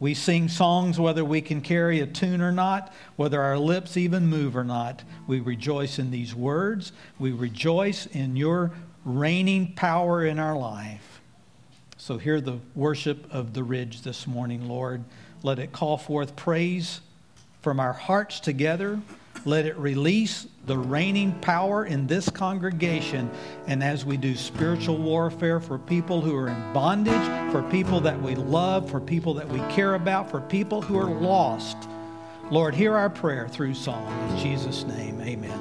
We 0.00 0.14
sing 0.14 0.48
songs 0.48 0.98
whether 0.98 1.24
we 1.24 1.40
can 1.40 1.60
carry 1.60 2.00
a 2.00 2.06
tune 2.06 2.40
or 2.40 2.50
not, 2.50 2.92
whether 3.16 3.40
our 3.40 3.58
lips 3.58 3.96
even 3.96 4.26
move 4.26 4.56
or 4.56 4.64
not. 4.64 5.02
We 5.26 5.40
rejoice 5.40 5.98
in 5.98 6.10
these 6.10 6.34
words. 6.34 6.92
We 7.18 7.30
rejoice 7.30 8.06
in 8.06 8.36
your 8.36 8.72
reigning 9.04 9.74
power 9.74 10.24
in 10.24 10.38
our 10.38 10.56
life. 10.56 11.20
So 11.96 12.18
hear 12.18 12.40
the 12.40 12.58
worship 12.74 13.32
of 13.32 13.54
the 13.54 13.62
ridge 13.62 14.02
this 14.02 14.26
morning, 14.26 14.68
Lord. 14.68 15.04
Let 15.42 15.58
it 15.58 15.72
call 15.72 15.96
forth 15.96 16.36
praise 16.36 17.00
from 17.62 17.78
our 17.78 17.92
hearts 17.92 18.40
together. 18.40 19.00
Let 19.44 19.66
it 19.66 19.76
release 19.76 20.46
the 20.66 20.78
reigning 20.78 21.32
power 21.40 21.84
in 21.84 22.06
this 22.06 22.28
congregation. 22.28 23.30
And 23.66 23.82
as 23.82 24.04
we 24.04 24.16
do 24.16 24.36
spiritual 24.36 24.98
warfare 24.98 25.58
for 25.58 25.78
people 25.78 26.20
who 26.20 26.36
are 26.36 26.48
in 26.48 26.72
bondage, 26.72 27.52
for 27.52 27.62
people 27.70 28.00
that 28.00 28.20
we 28.20 28.34
love, 28.36 28.90
for 28.90 29.00
people 29.00 29.34
that 29.34 29.48
we 29.48 29.58
care 29.72 29.94
about, 29.94 30.30
for 30.30 30.40
people 30.40 30.80
who 30.80 30.96
are 30.96 31.10
lost, 31.10 31.76
Lord, 32.50 32.74
hear 32.74 32.94
our 32.94 33.10
prayer 33.10 33.48
through 33.48 33.74
song. 33.74 34.06
In 34.30 34.38
Jesus' 34.38 34.84
name, 34.84 35.20
amen. 35.20 35.60